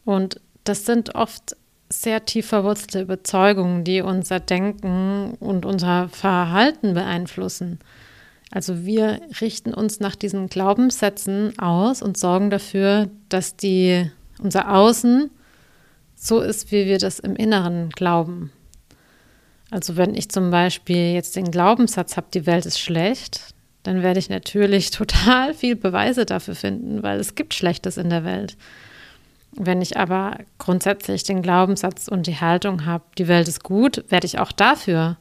Und 0.05 0.41
das 0.63 0.85
sind 0.85 1.15
oft 1.15 1.55
sehr 1.89 2.25
tief 2.25 2.47
verwurzelte 2.47 3.01
Überzeugungen, 3.01 3.83
die 3.83 4.01
unser 4.01 4.39
Denken 4.39 5.35
und 5.39 5.65
unser 5.65 6.09
Verhalten 6.09 6.93
beeinflussen. 6.93 7.79
Also 8.51 8.85
wir 8.85 9.21
richten 9.39 9.73
uns 9.73 9.99
nach 9.99 10.15
diesen 10.15 10.47
Glaubenssätzen 10.47 11.57
aus 11.59 12.01
und 12.01 12.17
sorgen 12.17 12.49
dafür, 12.49 13.09
dass 13.29 13.55
die, 13.55 14.09
unser 14.41 14.73
Außen 14.73 15.29
so 16.15 16.39
ist, 16.39 16.71
wie 16.71 16.85
wir 16.85 16.97
das 16.97 17.19
im 17.19 17.35
Inneren 17.35 17.89
glauben. 17.89 18.51
Also 19.71 19.95
wenn 19.95 20.13
ich 20.13 20.29
zum 20.29 20.51
Beispiel 20.51 21.13
jetzt 21.13 21.35
den 21.35 21.49
Glaubenssatz 21.49 22.17
habe, 22.17 22.27
die 22.33 22.45
Welt 22.45 22.65
ist 22.65 22.79
schlecht, 22.79 23.55
dann 23.83 24.03
werde 24.03 24.19
ich 24.19 24.29
natürlich 24.29 24.91
total 24.91 25.53
viel 25.55 25.75
Beweise 25.75 26.25
dafür 26.25 26.53
finden, 26.53 27.01
weil 27.01 27.19
es 27.19 27.33
gibt 27.33 27.55
Schlechtes 27.55 27.97
in 27.97 28.09
der 28.09 28.23
Welt. 28.23 28.57
Wenn 29.53 29.81
ich 29.81 29.97
aber 29.97 30.37
grundsätzlich 30.59 31.23
den 31.23 31.41
Glaubenssatz 31.41 32.07
und 32.07 32.27
die 32.27 32.39
Haltung 32.39 32.85
habe, 32.85 33.03
die 33.17 33.27
Welt 33.27 33.47
ist 33.47 33.63
gut, 33.63 34.03
werde 34.09 34.27
ich 34.27 34.39
auch 34.39 34.51
dafür 34.51 35.17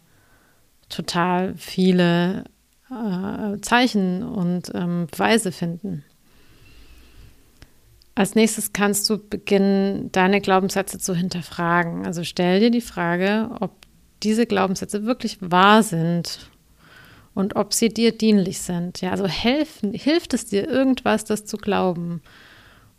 total 0.89 1.55
viele 1.57 2.45
äh, 2.91 3.61
Zeichen 3.61 4.23
und 4.23 4.73
ähm, 4.75 5.07
Beweise 5.11 5.53
finden. 5.53 6.05
Als 8.15 8.35
nächstes 8.35 8.73
kannst 8.73 9.09
du 9.09 9.19
beginnen, 9.19 10.13
deine 10.13 10.41
Glaubenssätze 10.41 10.99
zu 10.99 11.15
hinterfragen. 11.15 12.07
Also 12.07 12.23
stell 12.25 12.61
dir 12.61 12.71
die 12.71 12.81
Frage, 12.81 13.51
ob 13.61 13.73
diese 14.23 14.47
Glaubenssätze 14.47 15.05
wirklich 15.05 15.39
wahr 15.41 15.83
sind 15.83 16.51
und 17.35 17.57
ob 17.57 17.73
sie 17.75 17.89
dir 17.89 18.13
dienlich 18.13 18.61
sind. 18.61 19.01
Ja, 19.01 19.13
also 19.13 19.27
helfen, 19.27 19.93
hilft 19.93 20.35
es 20.35 20.47
dir 20.47 20.69
irgendwas, 20.69 21.25
das 21.25 21.45
zu 21.45 21.57
glauben? 21.57 22.23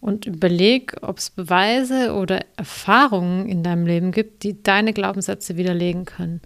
und 0.01 0.25
überleg, 0.25 0.97
ob 1.01 1.19
es 1.19 1.29
Beweise 1.29 2.13
oder 2.13 2.41
Erfahrungen 2.57 3.47
in 3.47 3.63
deinem 3.63 3.85
Leben 3.85 4.11
gibt, 4.11 4.43
die 4.43 4.61
deine 4.61 4.93
Glaubenssätze 4.93 5.55
widerlegen 5.55 6.05
können. 6.05 6.41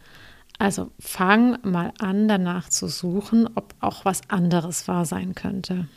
Also 0.59 0.91
fang 0.99 1.57
mal 1.63 1.93
an, 1.97 2.27
danach 2.27 2.69
zu 2.69 2.87
suchen, 2.87 3.49
ob 3.55 3.73
auch 3.79 4.05
was 4.05 4.29
anderes 4.29 4.87
wahr 4.87 5.05
sein 5.05 5.35
könnte. 5.35 5.87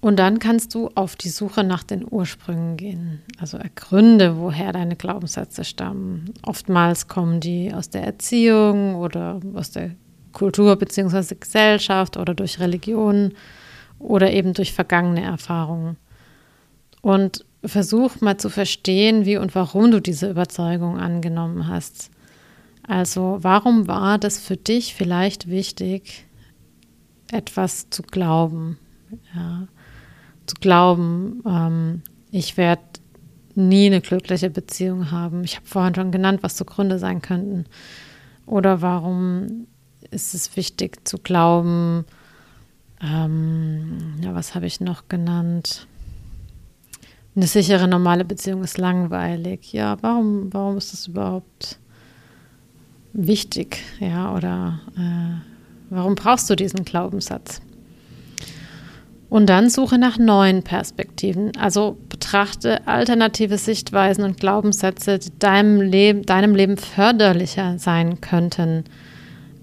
Und 0.00 0.18
dann 0.18 0.38
kannst 0.38 0.74
du 0.74 0.88
auf 0.94 1.14
die 1.14 1.28
Suche 1.28 1.62
nach 1.62 1.82
den 1.82 2.06
Ursprüngen 2.08 2.78
gehen. 2.78 3.22
Also 3.38 3.58
ergründe, 3.58 4.38
woher 4.38 4.72
deine 4.72 4.96
Glaubenssätze 4.96 5.62
stammen. 5.62 6.32
Oftmals 6.42 7.06
kommen 7.06 7.40
die 7.40 7.72
aus 7.74 7.90
der 7.90 8.04
Erziehung 8.04 8.94
oder 8.94 9.40
aus 9.54 9.72
der 9.72 9.90
Kultur 10.32 10.76
bzw. 10.76 11.34
Gesellschaft 11.34 12.16
oder 12.16 12.34
durch 12.34 12.60
Religion 12.60 13.32
oder 13.98 14.32
eben 14.32 14.54
durch 14.54 14.72
vergangene 14.72 15.22
Erfahrungen. 15.22 15.96
Und 17.02 17.44
versuch 17.64 18.20
mal 18.22 18.38
zu 18.38 18.48
verstehen, 18.48 19.26
wie 19.26 19.36
und 19.36 19.54
warum 19.54 19.90
du 19.90 20.00
diese 20.00 20.30
Überzeugung 20.30 20.98
angenommen 20.98 21.68
hast. 21.68 22.10
Also 22.86 23.38
warum 23.42 23.86
war 23.86 24.18
das 24.18 24.38
für 24.38 24.56
dich 24.56 24.94
vielleicht 24.94 25.48
wichtig, 25.48 26.26
etwas 27.30 27.90
zu 27.90 28.02
glauben? 28.02 28.78
Ja, 29.34 29.68
zu 30.50 30.56
glauben, 30.60 31.42
ähm, 31.46 32.02
ich 32.30 32.56
werde 32.56 32.82
nie 33.54 33.86
eine 33.86 34.00
glückliche 34.00 34.50
Beziehung 34.50 35.10
haben. 35.10 35.44
Ich 35.44 35.56
habe 35.56 35.66
vorhin 35.66 35.94
schon 35.94 36.12
genannt, 36.12 36.42
was 36.42 36.56
so 36.56 36.64
Gründe 36.64 36.98
sein 36.98 37.22
könnten. 37.22 37.66
Oder 38.46 38.82
warum 38.82 39.66
ist 40.10 40.34
es 40.34 40.56
wichtig 40.56 41.06
zu 41.06 41.18
glauben, 41.18 42.04
ähm, 43.02 44.16
ja, 44.22 44.34
was 44.34 44.54
habe 44.54 44.66
ich 44.66 44.80
noch 44.80 45.08
genannt? 45.08 45.86
Eine 47.36 47.46
sichere, 47.46 47.86
normale 47.86 48.24
Beziehung 48.24 48.64
ist 48.64 48.76
langweilig. 48.76 49.72
Ja, 49.72 49.96
warum, 50.02 50.52
warum 50.52 50.76
ist 50.76 50.92
das 50.92 51.06
überhaupt 51.06 51.78
wichtig? 53.12 53.82
Ja, 54.00 54.34
oder 54.34 54.80
äh, 54.96 55.40
warum 55.90 56.16
brauchst 56.16 56.50
du 56.50 56.56
diesen 56.56 56.84
Glaubenssatz? 56.84 57.62
Und 59.30 59.46
dann 59.46 59.70
suche 59.70 59.96
nach 59.96 60.18
neuen 60.18 60.64
Perspektiven. 60.64 61.52
Also 61.56 61.96
betrachte 62.08 62.86
alternative 62.88 63.58
Sichtweisen 63.58 64.24
und 64.24 64.38
Glaubenssätze, 64.40 65.20
die 65.20 65.30
deinem 65.38 65.80
Leben, 65.80 66.26
deinem 66.26 66.56
Leben 66.56 66.76
förderlicher 66.76 67.78
sein 67.78 68.20
könnten. 68.20 68.84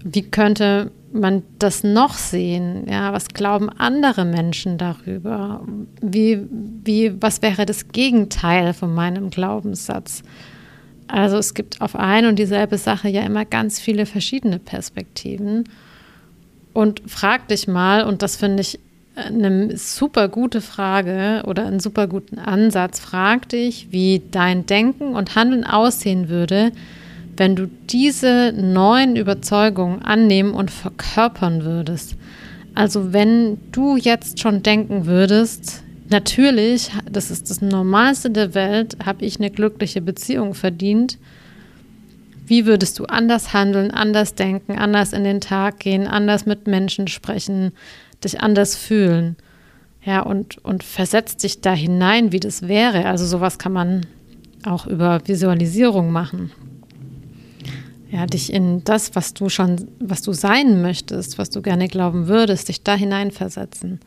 Wie 0.02 0.22
könnte 0.22 0.90
man 1.12 1.42
das 1.58 1.84
noch 1.84 2.14
sehen? 2.14 2.86
Ja, 2.90 3.12
was 3.12 3.28
glauben 3.28 3.68
andere 3.68 4.24
Menschen 4.24 4.78
darüber? 4.78 5.62
Wie, 6.00 6.40
wie, 6.50 7.20
was 7.20 7.42
wäre 7.42 7.66
das 7.66 7.88
Gegenteil 7.88 8.72
von 8.72 8.94
meinem 8.94 9.28
Glaubenssatz? 9.28 10.22
Also 11.08 11.36
es 11.36 11.52
gibt 11.52 11.82
auf 11.82 11.94
ein 11.94 12.24
und 12.24 12.38
dieselbe 12.38 12.78
Sache 12.78 13.08
ja 13.08 13.20
immer 13.22 13.44
ganz 13.44 13.80
viele 13.80 14.06
verschiedene 14.06 14.58
Perspektiven. 14.58 15.64
Und 16.72 17.02
frag 17.06 17.48
dich 17.48 17.68
mal, 17.68 18.04
und 18.04 18.22
das 18.22 18.36
finde 18.36 18.62
ich 18.62 18.78
eine 19.18 19.76
super 19.76 20.28
gute 20.28 20.60
Frage 20.60 21.42
oder 21.46 21.66
einen 21.66 21.80
super 21.80 22.06
guten 22.06 22.38
Ansatz, 22.38 23.00
frag 23.00 23.48
dich, 23.48 23.88
wie 23.90 24.22
dein 24.30 24.66
Denken 24.66 25.14
und 25.14 25.34
Handeln 25.34 25.64
aussehen 25.64 26.28
würde, 26.28 26.72
wenn 27.36 27.56
du 27.56 27.68
diese 27.90 28.52
neuen 28.56 29.16
Überzeugungen 29.16 30.02
annehmen 30.02 30.54
und 30.54 30.70
verkörpern 30.70 31.64
würdest. 31.64 32.16
Also 32.74 33.12
wenn 33.12 33.58
du 33.72 33.96
jetzt 33.96 34.40
schon 34.40 34.62
denken 34.62 35.06
würdest, 35.06 35.82
natürlich, 36.08 36.90
das 37.10 37.30
ist 37.30 37.50
das 37.50 37.60
Normalste 37.60 38.30
der 38.30 38.54
Welt, 38.54 38.96
habe 39.04 39.24
ich 39.24 39.38
eine 39.38 39.50
glückliche 39.50 40.00
Beziehung 40.00 40.54
verdient. 40.54 41.18
Wie 42.46 42.66
würdest 42.66 42.98
du 42.98 43.04
anders 43.04 43.52
handeln, 43.52 43.90
anders 43.90 44.34
denken, 44.34 44.78
anders 44.78 45.12
in 45.12 45.24
den 45.24 45.40
Tag 45.40 45.80
gehen, 45.80 46.06
anders 46.06 46.46
mit 46.46 46.66
Menschen 46.66 47.06
sprechen, 47.08 47.72
dich 48.24 48.40
anders 48.40 48.76
fühlen? 48.76 49.36
Ja, 50.04 50.22
und, 50.22 50.58
und 50.64 50.84
versetzt 50.84 51.42
dich 51.42 51.60
da 51.60 51.72
hinein, 51.72 52.32
wie 52.32 52.40
das 52.40 52.66
wäre. 52.66 53.06
Also 53.06 53.26
sowas 53.26 53.58
kann 53.58 53.72
man 53.72 54.06
auch 54.64 54.86
über 54.86 55.20
Visualisierung 55.26 56.10
machen. 56.12 56.50
ja, 58.10 58.26
dich 58.26 58.52
in 58.52 58.84
das, 58.84 59.14
was 59.14 59.34
du 59.34 59.48
schon, 59.48 59.88
was 60.00 60.22
du 60.22 60.32
sein 60.32 60.80
möchtest, 60.82 61.38
was 61.38 61.50
du 61.50 61.60
gerne 61.62 61.88
glauben 61.88 62.26
würdest, 62.26 62.68
dich 62.68 62.82
da 62.82 62.94
hineinversetzen. 62.94 64.00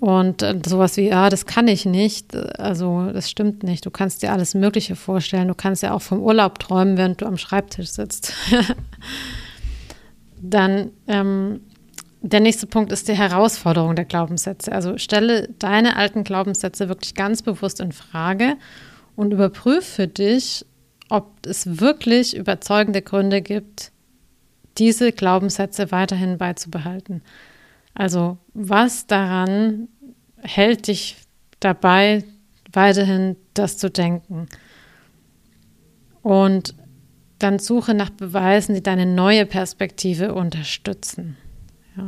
Und 0.00 0.42
äh, 0.42 0.60
sowas 0.64 0.96
wie, 0.96 1.08
ja, 1.08 1.28
das 1.28 1.46
kann 1.46 1.66
ich 1.66 1.84
nicht, 1.84 2.36
also 2.58 3.10
das 3.12 3.28
stimmt 3.28 3.64
nicht. 3.64 3.84
Du 3.84 3.90
kannst 3.90 4.22
dir 4.22 4.32
alles 4.32 4.54
Mögliche 4.54 4.94
vorstellen. 4.94 5.48
Du 5.48 5.54
kannst 5.54 5.82
ja 5.82 5.92
auch 5.92 6.02
vom 6.02 6.20
Urlaub 6.20 6.58
träumen, 6.60 6.96
während 6.96 7.20
du 7.20 7.26
am 7.26 7.36
Schreibtisch 7.36 7.88
sitzt. 7.88 8.32
Dann 10.40 10.90
ähm, 11.08 11.60
der 12.20 12.40
nächste 12.40 12.66
Punkt 12.66 12.92
ist 12.92 13.08
die 13.08 13.14
Herausforderung 13.14 13.94
der 13.94 14.04
Glaubenssätze. 14.04 14.72
Also 14.72 14.98
stelle 14.98 15.48
deine 15.58 15.96
alten 15.96 16.24
Glaubenssätze 16.24 16.88
wirklich 16.88 17.14
ganz 17.14 17.42
bewusst 17.42 17.80
in 17.80 17.92
Frage 17.92 18.56
und 19.14 19.32
überprüfe 19.32 19.82
für 19.82 20.08
dich, 20.08 20.66
ob 21.08 21.46
es 21.46 21.80
wirklich 21.80 22.36
überzeugende 22.36 23.02
Gründe 23.02 23.40
gibt, 23.40 23.92
diese 24.78 25.12
Glaubenssätze 25.12 25.90
weiterhin 25.90 26.38
beizubehalten. 26.38 27.22
Also 27.94 28.38
was 28.54 29.06
daran 29.06 29.88
hält 30.42 30.86
dich 30.88 31.16
dabei, 31.60 32.24
weiterhin 32.72 33.36
das 33.54 33.78
zu 33.78 33.90
denken? 33.90 34.48
Und 36.22 36.74
dann 37.38 37.58
suche 37.58 37.94
nach 37.94 38.10
Beweisen, 38.10 38.74
die 38.74 38.82
deine 38.82 39.06
neue 39.06 39.46
Perspektive 39.46 40.34
unterstützen. 40.34 41.36
Ja. 41.98 42.04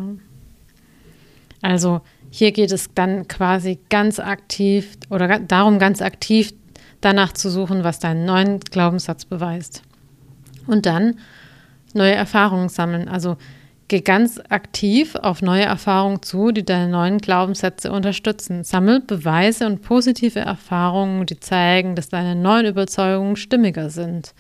Also 1.63 2.01
hier 2.31 2.53
geht 2.53 2.73
es 2.73 2.89
dann 2.95 3.29
quasi 3.29 3.79
ganz 3.89 4.19
aktiv 4.19 4.97
oder 5.11 5.41
darum, 5.41 5.79
ganz 5.79 6.01
aktiv 6.01 6.53
danach 7.01 7.33
zu 7.33 7.51
suchen, 7.51 7.85
was 7.85 7.99
deinen 7.99 8.25
neuen 8.25 8.61
Glaubenssatz 8.61 9.25
beweist. 9.25 9.83
Und 10.67 10.87
dann 10.87 11.17
neue 11.95 12.15
Erfahrungen 12.15 12.69
sammeln. 12.69 13.09
Also 13.09 13.37
geh 13.89 14.01
ganz 14.01 14.41
aktiv 14.49 15.17
auf 15.17 15.43
neue 15.43 15.65
Erfahrungen 15.65 16.23
zu, 16.23 16.53
die 16.53 16.65
deine 16.65 16.91
neuen 16.91 17.19
Glaubenssätze 17.19 17.91
unterstützen. 17.91 18.63
Sammel 18.63 19.01
Beweise 19.01 19.67
und 19.67 19.83
positive 19.83 20.39
Erfahrungen, 20.39 21.27
die 21.27 21.41
zeigen, 21.41 21.97
dass 21.97 22.09
deine 22.09 22.37
neuen 22.37 22.67
Überzeugungen 22.67 23.37
stimmiger 23.37 23.91
sind. 23.91 24.35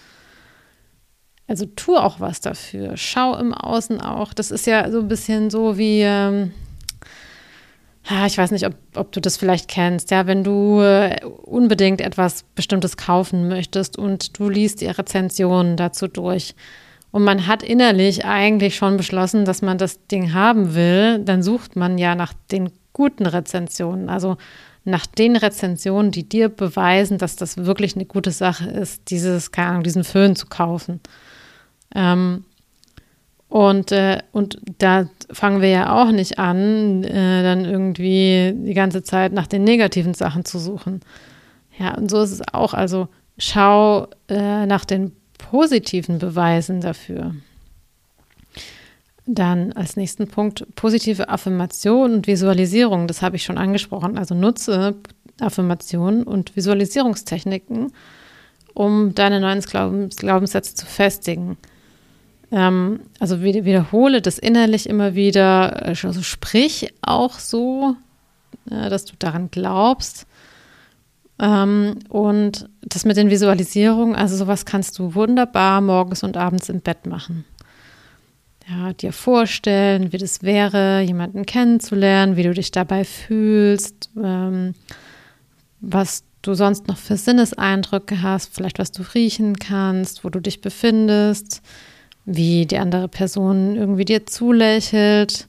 Also 1.50 1.66
tu 1.66 1.96
auch 1.96 2.20
was 2.20 2.40
dafür. 2.40 2.96
Schau 2.96 3.36
im 3.36 3.52
Außen 3.52 4.00
auch. 4.00 4.32
Das 4.32 4.52
ist 4.52 4.68
ja 4.68 4.88
so 4.88 5.00
ein 5.00 5.08
bisschen 5.08 5.50
so 5.50 5.76
wie, 5.76 6.02
ähm, 6.02 6.52
ich 8.24 8.38
weiß 8.38 8.52
nicht, 8.52 8.64
ob, 8.66 8.74
ob, 8.94 9.10
du 9.10 9.20
das 9.20 9.36
vielleicht 9.36 9.66
kennst, 9.66 10.12
ja, 10.12 10.28
wenn 10.28 10.44
du 10.44 10.80
äh, 10.80 11.24
unbedingt 11.24 12.02
etwas 12.02 12.44
Bestimmtes 12.54 12.96
kaufen 12.96 13.48
möchtest 13.48 13.98
und 13.98 14.38
du 14.38 14.48
liest 14.48 14.80
die 14.80 14.86
Rezensionen 14.86 15.76
dazu 15.76 16.06
durch 16.06 16.54
und 17.10 17.24
man 17.24 17.48
hat 17.48 17.64
innerlich 17.64 18.24
eigentlich 18.24 18.76
schon 18.76 18.96
beschlossen, 18.96 19.44
dass 19.44 19.60
man 19.60 19.76
das 19.76 20.06
Ding 20.06 20.32
haben 20.32 20.76
will, 20.76 21.18
dann 21.18 21.42
sucht 21.42 21.74
man 21.74 21.98
ja 21.98 22.14
nach 22.14 22.32
den 22.52 22.70
guten 22.92 23.26
Rezensionen, 23.26 24.08
also 24.08 24.36
nach 24.84 25.04
den 25.04 25.34
Rezensionen, 25.34 26.12
die 26.12 26.28
dir 26.28 26.48
beweisen, 26.48 27.18
dass 27.18 27.34
das 27.34 27.56
wirklich 27.56 27.96
eine 27.96 28.04
gute 28.04 28.30
Sache 28.30 28.70
ist, 28.70 29.10
dieses, 29.10 29.50
keine 29.50 29.70
Ahnung, 29.70 29.82
diesen 29.82 30.04
Föhn 30.04 30.36
zu 30.36 30.46
kaufen. 30.46 31.00
Ähm, 31.94 32.44
und, 33.48 33.90
äh, 33.90 34.18
und 34.30 34.60
da 34.78 35.08
fangen 35.32 35.60
wir 35.60 35.70
ja 35.70 36.00
auch 36.00 36.12
nicht 36.12 36.38
an, 36.38 37.02
äh, 37.02 37.42
dann 37.42 37.64
irgendwie 37.64 38.54
die 38.54 38.74
ganze 38.74 39.02
Zeit 39.02 39.32
nach 39.32 39.48
den 39.48 39.64
negativen 39.64 40.14
Sachen 40.14 40.44
zu 40.44 40.58
suchen. 40.60 41.00
Ja, 41.76 41.94
und 41.94 42.10
so 42.10 42.22
ist 42.22 42.30
es 42.30 42.42
auch. 42.54 42.74
Also 42.74 43.08
schau 43.38 44.06
äh, 44.28 44.66
nach 44.66 44.84
den 44.84 45.12
positiven 45.38 46.18
Beweisen 46.18 46.80
dafür. 46.80 47.34
Dann 49.26 49.72
als 49.72 49.96
nächsten 49.96 50.28
Punkt 50.28 50.66
positive 50.76 51.28
Affirmation 51.28 52.14
und 52.14 52.26
Visualisierung. 52.28 53.08
Das 53.08 53.20
habe 53.20 53.34
ich 53.34 53.42
schon 53.42 53.58
angesprochen. 53.58 54.16
Also 54.16 54.36
nutze 54.36 54.94
Affirmationen 55.40 56.22
und 56.22 56.54
Visualisierungstechniken, 56.54 57.92
um 58.74 59.14
deine 59.14 59.40
neuen 59.40 59.60
Glaubens 59.60 60.16
Glaubenssätze 60.16 60.74
zu 60.74 60.86
festigen. 60.86 61.56
Ähm, 62.52 63.00
also 63.18 63.42
wiederhole 63.42 64.20
das 64.20 64.38
innerlich 64.38 64.88
immer 64.88 65.14
wieder, 65.14 65.84
also 65.84 66.22
sprich 66.22 66.92
auch 67.02 67.38
so, 67.38 67.96
äh, 68.70 68.88
dass 68.88 69.04
du 69.04 69.14
daran 69.18 69.50
glaubst. 69.50 70.26
Ähm, 71.38 71.98
und 72.08 72.68
das 72.82 73.04
mit 73.04 73.16
den 73.16 73.30
Visualisierungen, 73.30 74.16
also 74.16 74.36
sowas 74.36 74.64
kannst 74.64 74.98
du 74.98 75.14
wunderbar 75.14 75.80
morgens 75.80 76.22
und 76.22 76.36
abends 76.36 76.68
im 76.68 76.80
Bett 76.80 77.06
machen. 77.06 77.44
Ja, 78.68 78.92
dir 78.92 79.12
vorstellen, 79.12 80.12
wie 80.12 80.18
das 80.18 80.42
wäre, 80.42 81.00
jemanden 81.00 81.46
kennenzulernen, 81.46 82.36
wie 82.36 82.42
du 82.42 82.52
dich 82.52 82.70
dabei 82.70 83.04
fühlst, 83.04 84.10
ähm, 84.16 84.74
was 85.80 86.24
du 86.42 86.54
sonst 86.54 86.88
noch 86.88 86.96
für 86.96 87.16
Sinneseindrücke 87.16 88.22
hast, 88.22 88.54
vielleicht 88.54 88.78
was 88.78 88.92
du 88.92 89.02
riechen 89.14 89.58
kannst, 89.58 90.24
wo 90.24 90.28
du 90.28 90.40
dich 90.40 90.60
befindest 90.60 91.62
wie 92.24 92.66
die 92.66 92.78
andere 92.78 93.08
Person 93.08 93.76
irgendwie 93.76 94.04
dir 94.04 94.26
zulächelt. 94.26 95.48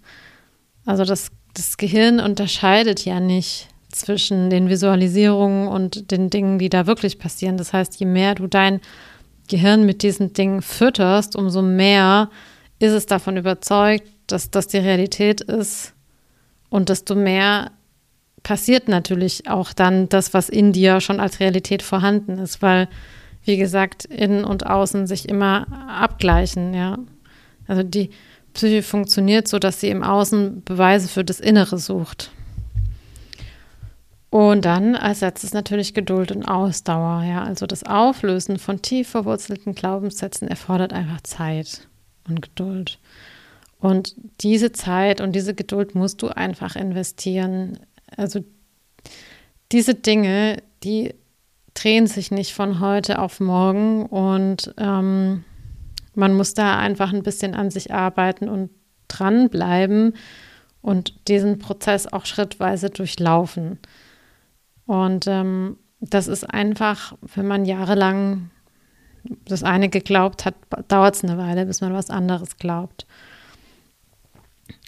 Also 0.86 1.06
das, 1.06 1.32
das 1.54 1.78
Gehirn 1.78 2.20
unterscheidet 2.20 3.06
ja 3.06 3.20
nicht 3.20 3.68
zwischen 3.90 4.50
den 4.50 4.70
Visualisierungen 4.70 5.68
und 5.68 6.12
den 6.12 6.30
Dingen, 6.30 6.60
die 6.60 6.70
da 6.70 6.88
wirklich 6.88 7.20
passieren. 7.20 7.58
Das 7.58 7.74
heißt, 7.74 8.00
je 8.00 8.06
mehr 8.06 8.36
du 8.36 8.48
dein 8.48 8.80
Gehirn 9.50 9.86
mit 9.86 10.02
diesen 10.02 10.34
Dingen 10.34 10.62
fütterst, 10.62 11.36
umso 11.36 11.62
mehr 11.62 12.30
ist 12.80 12.94
es 12.94 13.06
davon 13.06 13.38
überzeugt, 13.38 14.08
dass 14.28 14.50
das 14.50 14.68
die 14.68 14.78
Realität 14.78 15.42
ist 15.42 15.94
und 16.70 16.90
desto 16.90 17.16
mehr 17.16 17.72
passiert 18.44 18.88
natürlich 18.88 19.48
auch 19.48 19.74
dann 19.74 20.10
das, 20.10 20.34
was 20.34 20.50
in 20.50 20.72
dir 20.72 21.02
schon 21.02 21.20
als 21.20 21.40
Realität 21.40 21.84
vorhanden 21.84 22.40
ist, 22.40 22.62
weil 22.62 22.88
wie 23.44 23.58
gesagt, 23.58 24.06
innen 24.06 24.44
und 24.44 24.66
außen 24.66 25.08
sich 25.08 25.28
immer 25.28 25.68
abgleichen, 25.90 26.74
ja. 26.74 27.00
Also 27.68 27.84
die 27.84 28.10
Psyche 28.54 28.84
funktioniert 28.84 29.48
so, 29.48 29.60
dass 29.60 29.80
sie 29.80 29.90
im 29.90 30.04
Außen 30.04 30.64
Beweise 30.64 31.08
für 31.08 31.24
das 31.24 31.40
Innere 31.40 31.78
sucht. 31.78 32.32
Und 34.30 34.64
dann 34.64 34.96
als 34.96 35.22
letztes 35.22 35.54
natürlich 35.54 35.94
Geduld 35.94 36.32
und 36.32 36.46
Ausdauer, 36.46 37.24
ja. 37.24 37.44
Also 37.44 37.66
das 37.66 37.84
Auflösen 37.84 38.60
von 38.60 38.82
tief 38.82 39.10
verwurzelten 39.10 39.76
Glaubenssätzen 39.76 40.48
erfordert 40.48 40.94
einfach 40.94 41.22
Zeit 41.22 41.88
und 42.28 42.42
Geduld. 42.42 43.00
Und 43.80 44.16
diese 44.42 44.72
Zeit 44.72 45.22
und 45.22 45.34
diese 45.34 45.56
Geduld 45.56 45.96
musst 45.96 46.22
du 46.22 46.28
einfach 46.28 46.76
investieren. 46.76 47.80
Also 48.16 48.44
diese 49.72 49.96
Dinge, 49.96 50.62
die 50.84 51.14
drehen 51.74 52.08
sich 52.08 52.32
nicht 52.32 52.54
von 52.54 52.80
heute 52.80 53.20
auf 53.20 53.40
morgen 53.40 54.06
und 54.06 54.74
ähm, 54.78 55.44
man 56.14 56.34
muss 56.34 56.54
da 56.54 56.78
einfach 56.78 57.14
ein 57.14 57.24
bisschen 57.24 57.56
an 57.56 57.72
sich 57.72 57.94
arbeiten 57.94 58.50
und 58.50 58.70
dranbleiben 59.08 60.14
und 60.82 61.28
diesen 61.28 61.60
Prozess 61.60 62.08
auch 62.08 62.26
schrittweise 62.26 62.90
durchlaufen. 62.90 63.80
Und 64.86 65.28
ähm, 65.28 65.78
das 66.00 66.28
ist 66.28 66.44
einfach, 66.44 67.14
wenn 67.36 67.48
man 67.48 67.66
jahrelang 67.66 68.50
das 69.46 69.64
eine 69.64 69.90
geglaubt 69.90 70.46
hat, 70.46 70.56
dauert 70.88 71.16
es 71.16 71.24
eine 71.24 71.38
Weile, 71.38 71.66
bis 71.66 71.82
man 71.82 71.94
was 71.94 72.10
anderes 72.10 72.58
glaubt. 72.58 73.06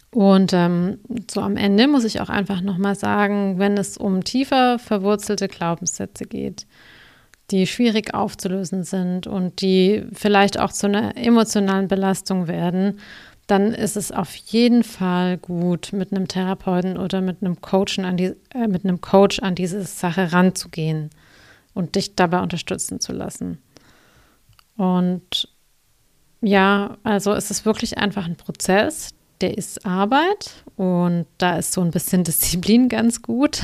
Und 0.10 0.54
ähm, 0.54 1.00
so 1.30 1.42
am 1.42 1.58
Ende 1.58 1.88
muss 1.88 2.04
ich 2.04 2.22
auch 2.22 2.30
einfach 2.30 2.62
nochmal 2.62 2.96
sagen, 2.96 3.58
wenn 3.58 3.78
es 3.78 3.98
um 3.98 4.24
tiefer 4.24 4.78
verwurzelte 4.78 5.48
Glaubenssätze 5.48 6.26
geht, 6.26 6.68
die 7.52 7.68
schwierig 7.68 8.14
aufzulösen 8.14 8.84
sind 8.84 9.28
und 9.28 9.62
die 9.62 10.06
vielleicht 10.14 10.60
auch 10.60 10.72
zu 10.72 10.88
einer 10.88 11.18
emotionalen 11.18 11.88
Belastung 11.88 12.48
werden, 12.48 13.00
dann 13.48 13.74
ist 13.74 13.98
es 13.98 14.12
auf 14.12 14.34
jeden 14.36 14.84
Fall 14.84 15.38
gut, 15.38 15.92
mit 15.92 16.12
einem 16.12 16.28
Therapeuten 16.28 16.98
oder 16.98 17.22
mit 17.22 17.42
einem, 17.42 17.60
Coachen 17.60 18.06
an 18.06 18.18
die, 18.18 18.34
äh, 18.54 18.68
mit 18.68 18.86
einem 18.86 19.02
Coach 19.02 19.40
an 19.40 19.56
diese 19.56 19.84
Sache 19.84 20.32
ranzugehen 20.32 21.10
und 21.74 21.96
dich 21.96 22.16
dabei 22.16 22.42
unterstützen 22.42 23.00
zu 23.00 23.12
lassen. 23.12 23.62
Und 24.78 25.50
ja, 26.42 26.98
also 27.04 27.34
es 27.34 27.52
ist 27.52 27.66
wirklich 27.66 27.98
einfach 27.98 28.26
ein 28.26 28.38
Prozess, 28.38 29.14
der 29.42 29.58
ist 29.58 29.86
Arbeit 29.86 30.64
und 30.78 31.26
da 31.38 31.58
ist 31.58 31.74
so 31.74 31.82
ein 31.82 31.92
bisschen 31.92 32.24
Disziplin 32.24 32.88
ganz 32.88 33.22
gut. 33.22 33.62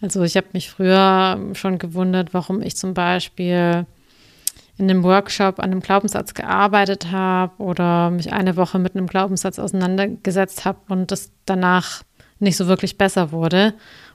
Also 0.00 0.22
ich 0.22 0.36
habe 0.36 0.48
mich 0.52 0.70
früher 0.70 1.38
schon 1.54 1.78
gewundert, 1.78 2.32
warum 2.32 2.62
ich 2.62 2.76
zum 2.76 2.94
Beispiel 2.94 3.86
in 4.78 4.88
einem 4.88 5.02
Workshop 5.02 5.58
an 5.58 5.72
einem 5.72 5.80
Glaubenssatz 5.80 6.34
gearbeitet 6.34 7.10
habe 7.10 7.60
oder 7.60 8.10
mich 8.10 8.32
eine 8.32 8.56
Woche 8.56 8.78
mit 8.78 8.94
einem 8.94 9.08
Glaubenssatz 9.08 9.58
auseinandergesetzt 9.58 10.64
habe 10.64 10.78
und 10.88 11.10
das 11.10 11.32
danach 11.46 12.02
nicht 12.38 12.56
so 12.56 12.68
wirklich 12.68 12.96
besser 12.96 13.32
wurde. 13.32 13.74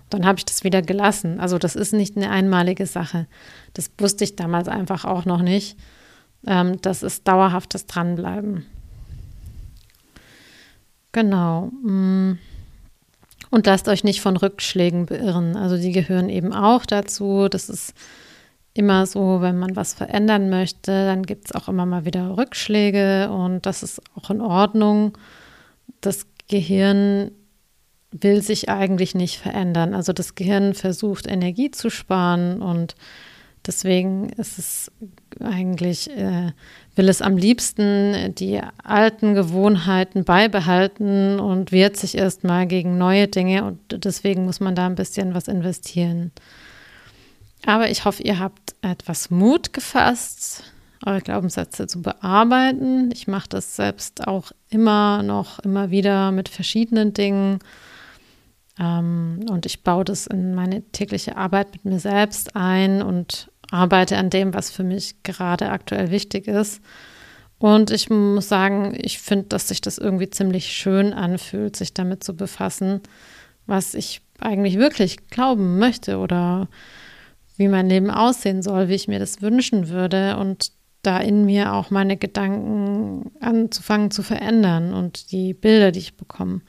dann 0.10 0.26
habe 0.26 0.38
ich 0.38 0.46
das 0.46 0.64
wieder 0.64 0.84
gelassen. 0.84 1.40
Also 1.40 1.58
das 1.58 1.76
ist 1.76 1.92
nicht 1.92 2.16
eine 2.16 2.30
einmalige 2.30 2.86
Sache. 2.86 3.26
Das 3.74 3.90
wusste 3.98 4.24
ich 4.24 4.36
damals 4.36 4.68
einfach 4.68 5.06
auch 5.06 5.26
noch 5.26 5.42
nicht. 5.42 5.76
Ähm, 6.46 6.80
das 6.82 7.02
ist 7.02 7.28
dauerhaftes 7.28 7.88
Dranbleiben. 7.88 8.66
Genau. 11.12 11.72
Und 13.54 13.68
lasst 13.68 13.88
euch 13.88 14.04
nicht 14.04 14.20
von 14.20 14.36
Rückschlägen 14.36 15.06
beirren. 15.06 15.56
Also 15.56 15.78
die 15.78 15.92
gehören 15.92 16.28
eben 16.28 16.54
auch 16.54 16.88
dazu. 16.88 17.50
Das 17.50 17.70
ist 17.70 17.94
immer 18.74 19.06
so, 19.06 19.42
wenn 19.42 19.60
man 19.60 19.76
was 19.76 19.94
verändern 19.94 20.50
möchte, 20.50 21.06
dann 21.06 21.22
gibt 21.22 21.46
es 21.46 21.52
auch 21.52 21.68
immer 21.68 21.86
mal 21.86 22.04
wieder 22.04 22.36
Rückschläge 22.36 23.30
und 23.30 23.68
das 23.68 23.84
ist 23.84 24.02
auch 24.16 24.32
in 24.32 24.42
Ordnung. 24.42 25.16
Das 26.02 26.26
Gehirn 26.48 27.30
will 28.10 28.42
sich 28.42 28.70
eigentlich 28.70 29.14
nicht 29.14 29.38
verändern. 29.38 29.94
Also 29.94 30.14
das 30.14 30.34
Gehirn 30.34 30.74
versucht 30.74 31.28
Energie 31.28 31.70
zu 31.70 31.92
sparen 31.92 32.60
und 32.60 32.96
deswegen 33.66 34.30
ist 34.30 34.60
es 34.60 34.92
eigentlich, 35.40 36.10
äh, 36.10 36.52
will 36.96 37.10
es 37.10 37.22
am 37.22 37.38
liebsten 37.38 38.36
die 38.36 38.62
alten 38.84 39.34
Gewohnheiten 39.34 40.24
beibehalten 40.24 41.40
und 41.40 41.72
wehrt 41.72 41.98
sich 41.98 42.18
erstmal 42.18 42.68
gegen 42.68 42.98
neue 42.98 43.28
Dinge 43.28 43.64
und 43.64 43.80
deswegen 44.06 44.46
muss 44.46 44.60
man 44.60 44.76
da 44.76 44.86
ein 44.86 44.96
bisschen 44.96 45.34
was 45.34 45.48
investieren. 45.48 46.32
Aber 47.66 47.90
ich 47.90 48.06
hoffe, 48.06 48.24
ihr 48.24 48.40
habt 48.40 48.76
etwas 48.82 49.30
Mut 49.30 49.74
gefasst, 49.74 50.64
eure 51.06 51.22
Glaubenssätze 51.22 51.88
zu 51.88 52.02
bearbeiten. 52.02 53.12
Ich 53.14 53.28
mache 53.28 53.50
das 53.50 53.76
selbst 53.76 54.28
auch 54.28 54.52
immer 54.70 55.24
noch, 55.24 55.60
immer 55.60 55.90
wieder 55.90 56.32
mit 56.32 56.50
verschiedenen 56.50 57.14
Dingen. 57.14 57.60
Ähm, 58.80 59.46
und 59.50 59.66
ich 59.66 59.84
baue 59.84 60.04
das 60.04 60.28
in 60.28 60.56
meine 60.56 60.82
tägliche 60.92 61.38
Arbeit 61.38 61.74
mit 61.74 61.86
mir 61.86 62.00
selbst 62.00 62.56
ein 62.56 63.02
und 63.02 63.50
arbeite 63.74 64.18
an 64.18 64.30
dem, 64.30 64.54
was 64.54 64.70
für 64.70 64.84
mich 64.84 65.24
gerade 65.24 65.70
aktuell 65.70 66.12
wichtig 66.12 66.48
ist. 66.48 66.82
Und 67.58 67.92
ich 67.92 68.10
muss 68.10 68.48
sagen, 68.48 68.96
ich 69.02 69.20
finde, 69.20 69.46
dass 69.46 69.68
sich 69.70 69.82
das 69.82 69.98
irgendwie 69.98 70.30
ziemlich 70.30 70.68
schön 70.68 71.14
anfühlt, 71.14 71.76
sich 71.76 71.94
damit 71.94 72.24
zu 72.24 72.36
befassen, 72.36 73.02
was 73.66 73.96
ich 73.96 74.22
eigentlich 74.40 74.78
wirklich 74.78 75.28
glauben 75.28 75.80
möchte 75.80 76.18
oder 76.18 76.68
wie 77.58 77.68
mein 77.68 77.90
Leben 77.90 78.12
aussehen 78.12 78.62
soll, 78.62 78.90
wie 78.90 78.96
ich 78.96 79.08
mir 79.08 79.20
das 79.20 79.42
wünschen 79.42 79.90
würde 79.90 80.38
und 80.38 80.72
da 81.02 81.18
in 81.18 81.46
mir 81.46 81.74
auch 81.74 81.90
meine 81.90 82.18
Gedanken 82.18 83.32
anzufangen 83.40 84.12
zu 84.12 84.24
verändern 84.24 84.94
und 84.94 85.32
die 85.32 85.54
Bilder, 85.54 85.92
die 85.92 86.00
ich 86.00 86.18
bekomme. 86.18 86.62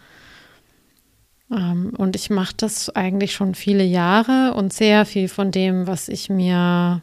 Ähm, 1.50 1.92
und 1.96 2.16
ich 2.16 2.30
mache 2.30 2.54
das 2.56 2.94
eigentlich 2.94 3.34
schon 3.34 3.54
viele 3.54 3.84
Jahre 3.84 4.54
und 4.54 4.72
sehr 4.72 5.04
viel 5.06 5.28
von 5.28 5.50
dem, 5.50 5.86
was 5.86 6.08
ich 6.08 6.30
mir 6.30 7.02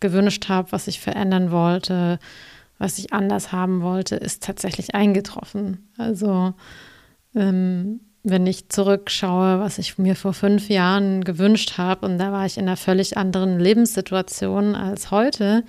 gewünscht 0.00 0.48
habe, 0.48 0.72
was 0.72 0.88
ich 0.88 1.00
verändern 1.00 1.50
wollte, 1.50 2.18
was 2.78 2.98
ich 2.98 3.12
anders 3.12 3.52
haben 3.52 3.82
wollte, 3.82 4.16
ist 4.16 4.42
tatsächlich 4.42 4.94
eingetroffen. 4.94 5.88
Also 5.96 6.54
ähm, 7.34 8.00
wenn 8.24 8.46
ich 8.46 8.68
zurückschaue, 8.68 9.60
was 9.60 9.78
ich 9.78 9.98
mir 9.98 10.14
vor 10.14 10.32
fünf 10.32 10.68
Jahren 10.68 11.24
gewünscht 11.24 11.78
habe, 11.78 12.06
und 12.06 12.18
da 12.18 12.32
war 12.32 12.46
ich 12.46 12.56
in 12.56 12.66
einer 12.66 12.76
völlig 12.76 13.16
anderen 13.16 13.58
Lebenssituation 13.58 14.74
als 14.74 15.10
heute, 15.10 15.64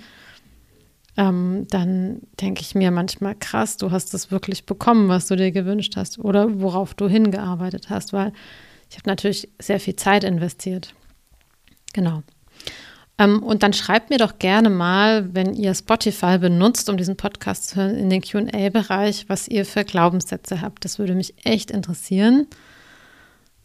ähm, 1.16 1.66
dann 1.70 2.22
denke 2.40 2.60
ich 2.62 2.74
mir 2.74 2.90
manchmal, 2.90 3.34
krass, 3.34 3.76
du 3.76 3.90
hast 3.90 4.14
das 4.14 4.30
wirklich 4.30 4.66
bekommen, 4.66 5.08
was 5.08 5.26
du 5.26 5.36
dir 5.36 5.52
gewünscht 5.52 5.94
hast 5.96 6.18
oder 6.18 6.60
worauf 6.60 6.94
du 6.94 7.08
hingearbeitet 7.08 7.88
hast, 7.90 8.12
weil 8.12 8.32
ich 8.90 8.96
habe 8.96 9.08
natürlich 9.08 9.48
sehr 9.60 9.80
viel 9.80 9.96
Zeit 9.96 10.24
investiert. 10.24 10.94
Genau. 11.92 12.22
Ähm, 13.16 13.42
und 13.42 13.62
dann 13.62 13.72
schreibt 13.72 14.10
mir 14.10 14.18
doch 14.18 14.38
gerne 14.38 14.70
mal, 14.70 15.32
wenn 15.34 15.54
ihr 15.54 15.74
Spotify 15.74 16.38
benutzt, 16.38 16.88
um 16.88 16.96
diesen 16.96 17.16
Podcast 17.16 17.68
zu 17.68 17.76
hören, 17.76 17.94
in 17.94 18.10
den 18.10 18.20
QA-Bereich, 18.20 19.28
was 19.28 19.46
ihr 19.46 19.64
für 19.64 19.84
Glaubenssätze 19.84 20.60
habt. 20.60 20.84
Das 20.84 20.98
würde 20.98 21.14
mich 21.14 21.34
echt 21.44 21.70
interessieren. 21.70 22.48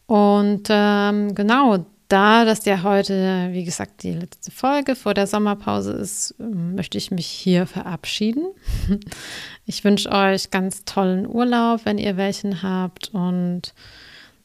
Und 0.06 0.68
ähm, 0.70 1.34
genau, 1.34 1.86
da 2.10 2.44
das 2.44 2.66
ja 2.66 2.84
heute, 2.84 3.50
wie 3.52 3.64
gesagt, 3.64 4.04
die 4.04 4.14
letzte 4.14 4.52
Folge 4.52 4.96
vor 4.96 5.14
der 5.14 5.28
Sommerpause 5.28 5.94
ist, 5.94 6.36
möchte 6.40 6.98
ich 6.98 7.12
mich 7.12 7.28
hier 7.28 7.66
verabschieden. 7.66 8.44
Ich 9.66 9.84
wünsche 9.84 10.12
euch 10.12 10.50
ganz 10.50 10.84
tollen 10.84 11.28
Urlaub, 11.28 11.82
wenn 11.84 12.00
ihr 12.00 12.18
welchen 12.18 12.64
habt 12.64 13.14
und 13.14 13.76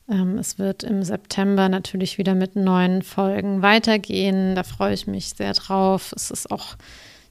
ähm, 0.06 0.36
es 0.36 0.58
wird 0.58 0.82
im 0.82 1.02
September 1.02 1.70
natürlich 1.70 2.18
wieder 2.18 2.34
mit 2.34 2.56
neuen 2.56 3.00
Folgen 3.00 3.62
weitergehen. 3.62 4.54
Da 4.54 4.64
freue 4.64 4.92
ich 4.92 5.06
mich 5.06 5.30
sehr 5.30 5.54
drauf. 5.54 6.12
Es 6.14 6.30
ist 6.30 6.50
auch 6.50 6.76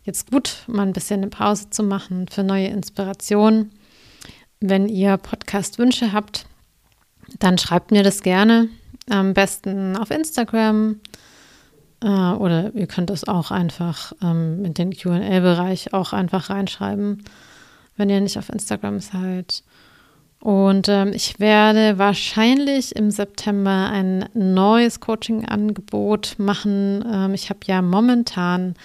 jetzt 0.03 0.31
gut, 0.31 0.63
mal 0.65 0.87
ein 0.87 0.93
bisschen 0.93 1.21
eine 1.21 1.29
Pause 1.29 1.69
zu 1.69 1.83
machen 1.83 2.27
für 2.27 2.43
neue 2.43 2.67
Inspirationen. 2.67 3.71
Wenn 4.59 4.89
ihr 4.89 5.17
Podcast-Wünsche 5.17 6.13
habt, 6.13 6.47
dann 7.37 7.59
schreibt 7.59 7.91
mir 7.91 8.01
das 8.01 8.23
gerne. 8.23 8.69
Am 9.09 9.33
besten 9.33 9.97
auf 9.97 10.11
Instagram 10.11 10.99
äh, 12.01 12.07
oder 12.07 12.73
ihr 12.73 12.87
könnt 12.87 13.09
es 13.09 13.27
auch 13.27 13.51
einfach 13.51 14.13
ähm, 14.21 14.65
in 14.65 14.73
den 14.73 14.91
QA-Bereich 14.91 15.93
auch 15.93 16.13
einfach 16.13 16.49
reinschreiben, 16.49 17.23
wenn 17.97 18.09
ihr 18.09 18.21
nicht 18.21 18.37
auf 18.37 18.49
Instagram 18.49 18.99
seid. 18.99 19.63
Und 20.39 20.89
ähm, 20.89 21.13
ich 21.13 21.39
werde 21.39 21.97
wahrscheinlich 21.97 22.93
im 22.97 23.11
September 23.11 23.89
ein 23.89 24.27
neues 24.33 24.99
Coaching-Angebot 24.99 26.35
machen. 26.37 27.01
Ähm, 27.09 27.33
ich 27.33 27.49
habe 27.49 27.61
ja 27.65 27.81
momentan 27.81 28.75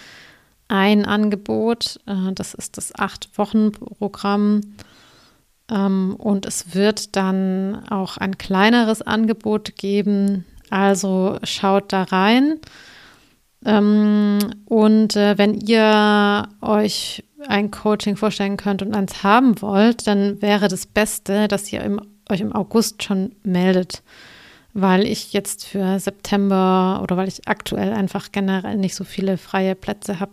ein 0.68 1.04
Angebot, 1.04 1.98
äh, 2.06 2.32
das 2.32 2.54
ist 2.54 2.76
das 2.76 2.94
Acht-Wochen-Programm. 2.94 4.60
Ähm, 5.70 6.16
und 6.16 6.46
es 6.46 6.74
wird 6.74 7.16
dann 7.16 7.88
auch 7.90 8.16
ein 8.16 8.38
kleineres 8.38 9.02
Angebot 9.02 9.76
geben. 9.76 10.44
Also 10.70 11.38
schaut 11.44 11.92
da 11.92 12.04
rein. 12.04 12.58
Ähm, 13.64 14.38
und 14.66 15.16
äh, 15.16 15.36
wenn 15.36 15.54
ihr 15.54 16.48
euch 16.60 17.24
ein 17.46 17.70
Coaching 17.70 18.16
vorstellen 18.16 18.56
könnt 18.56 18.82
und 18.82 18.94
eins 18.94 19.22
haben 19.22 19.60
wollt, 19.62 20.06
dann 20.06 20.40
wäre 20.42 20.68
das 20.68 20.86
Beste, 20.86 21.48
dass 21.48 21.72
ihr 21.72 21.98
euch 22.28 22.40
im 22.40 22.52
August 22.52 23.02
schon 23.02 23.32
meldet, 23.42 24.02
weil 24.74 25.06
ich 25.06 25.32
jetzt 25.32 25.66
für 25.66 25.98
September 25.98 27.00
oder 27.02 27.16
weil 27.16 27.28
ich 27.28 27.48
aktuell 27.48 27.92
einfach 27.92 28.32
generell 28.32 28.76
nicht 28.76 28.94
so 28.94 29.04
viele 29.04 29.38
freie 29.38 29.74
Plätze 29.74 30.20
habe. 30.20 30.32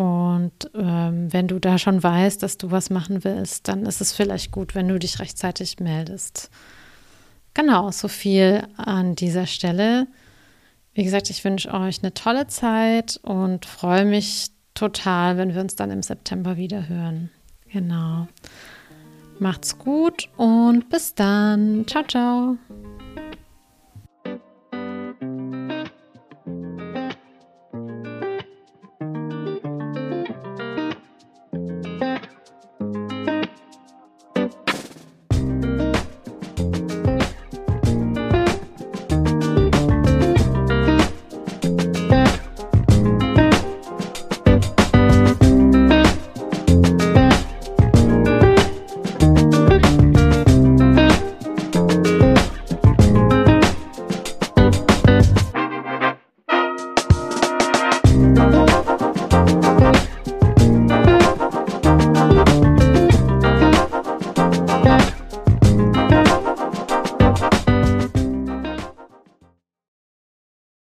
Und 0.00 0.70
ähm, 0.72 1.30
wenn 1.30 1.46
du 1.46 1.58
da 1.58 1.76
schon 1.76 2.02
weißt, 2.02 2.42
dass 2.42 2.56
du 2.56 2.70
was 2.70 2.88
machen 2.88 3.22
willst, 3.22 3.68
dann 3.68 3.84
ist 3.84 4.00
es 4.00 4.14
vielleicht 4.14 4.50
gut, 4.50 4.74
wenn 4.74 4.88
du 4.88 4.98
dich 4.98 5.18
rechtzeitig 5.18 5.78
meldest. 5.78 6.48
Genau, 7.52 7.90
so 7.90 8.08
viel 8.08 8.66
an 8.78 9.14
dieser 9.14 9.46
Stelle. 9.46 10.06
Wie 10.94 11.04
gesagt, 11.04 11.28
ich 11.28 11.44
wünsche 11.44 11.70
euch 11.74 12.02
eine 12.02 12.14
tolle 12.14 12.46
Zeit 12.46 13.20
und 13.24 13.66
freue 13.66 14.06
mich 14.06 14.52
total, 14.72 15.36
wenn 15.36 15.52
wir 15.52 15.60
uns 15.60 15.76
dann 15.76 15.90
im 15.90 16.02
September 16.02 16.56
wieder 16.56 16.88
hören. 16.88 17.28
Genau. 17.70 18.26
Macht's 19.38 19.78
gut 19.78 20.30
und 20.38 20.88
bis 20.88 21.14
dann. 21.14 21.84
Ciao, 21.86 22.04
ciao. 22.04 22.56